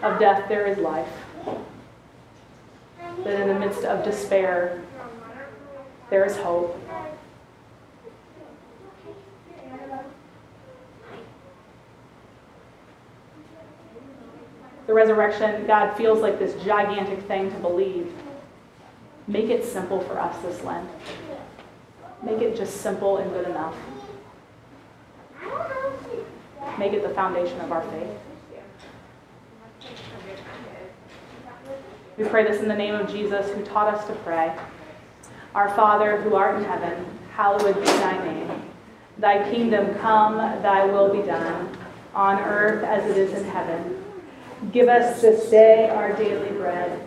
of 0.02 0.18
death, 0.18 0.48
there 0.48 0.66
is 0.66 0.76
life. 0.78 1.06
That 3.22 3.40
in 3.40 3.46
the 3.46 3.60
midst 3.60 3.84
of 3.84 4.04
despair, 4.04 4.82
there 6.10 6.24
is 6.24 6.37
hope. 6.38 6.76
The 14.88 14.94
resurrection, 14.94 15.64
God 15.64 15.96
feels 15.96 16.18
like 16.18 16.40
this 16.40 16.60
gigantic 16.64 17.22
thing 17.28 17.52
to 17.52 17.58
believe. 17.58 18.12
Make 19.26 19.46
it 19.46 19.64
simple 19.64 20.00
for 20.00 20.18
us 20.20 20.37
this 20.42 20.62
Lent. 20.64 20.88
Make 22.22 22.40
it 22.40 22.56
just 22.56 22.80
simple 22.80 23.18
and 23.18 23.30
good 23.30 23.48
enough. 23.48 23.74
Make 26.78 26.92
it 26.92 27.02
the 27.02 27.14
foundation 27.14 27.60
of 27.60 27.72
our 27.72 27.82
faith. 27.82 28.10
We 32.16 32.24
pray 32.24 32.44
this 32.44 32.60
in 32.60 32.68
the 32.68 32.74
name 32.74 32.94
of 32.94 33.10
Jesus, 33.10 33.50
who 33.50 33.64
taught 33.64 33.92
us 33.92 34.06
to 34.06 34.12
pray. 34.16 34.56
Our 35.54 35.68
Father, 35.70 36.20
who 36.20 36.34
art 36.34 36.56
in 36.56 36.64
heaven, 36.64 37.06
hallowed 37.32 37.74
be 37.74 37.84
thy 37.84 38.24
name. 38.24 38.62
Thy 39.18 39.50
kingdom 39.50 39.94
come, 39.96 40.37
thy 40.62 40.84
will 40.84 41.12
be 41.12 41.22
done, 41.22 41.76
on 42.14 42.38
earth 42.40 42.84
as 42.84 43.08
it 43.10 43.16
is 43.16 43.32
in 43.32 43.44
heaven. 43.44 44.04
Give 44.72 44.88
us 44.88 45.20
this 45.20 45.50
day 45.50 45.88
our 45.90 46.12
daily 46.12 46.50
bread, 46.50 47.06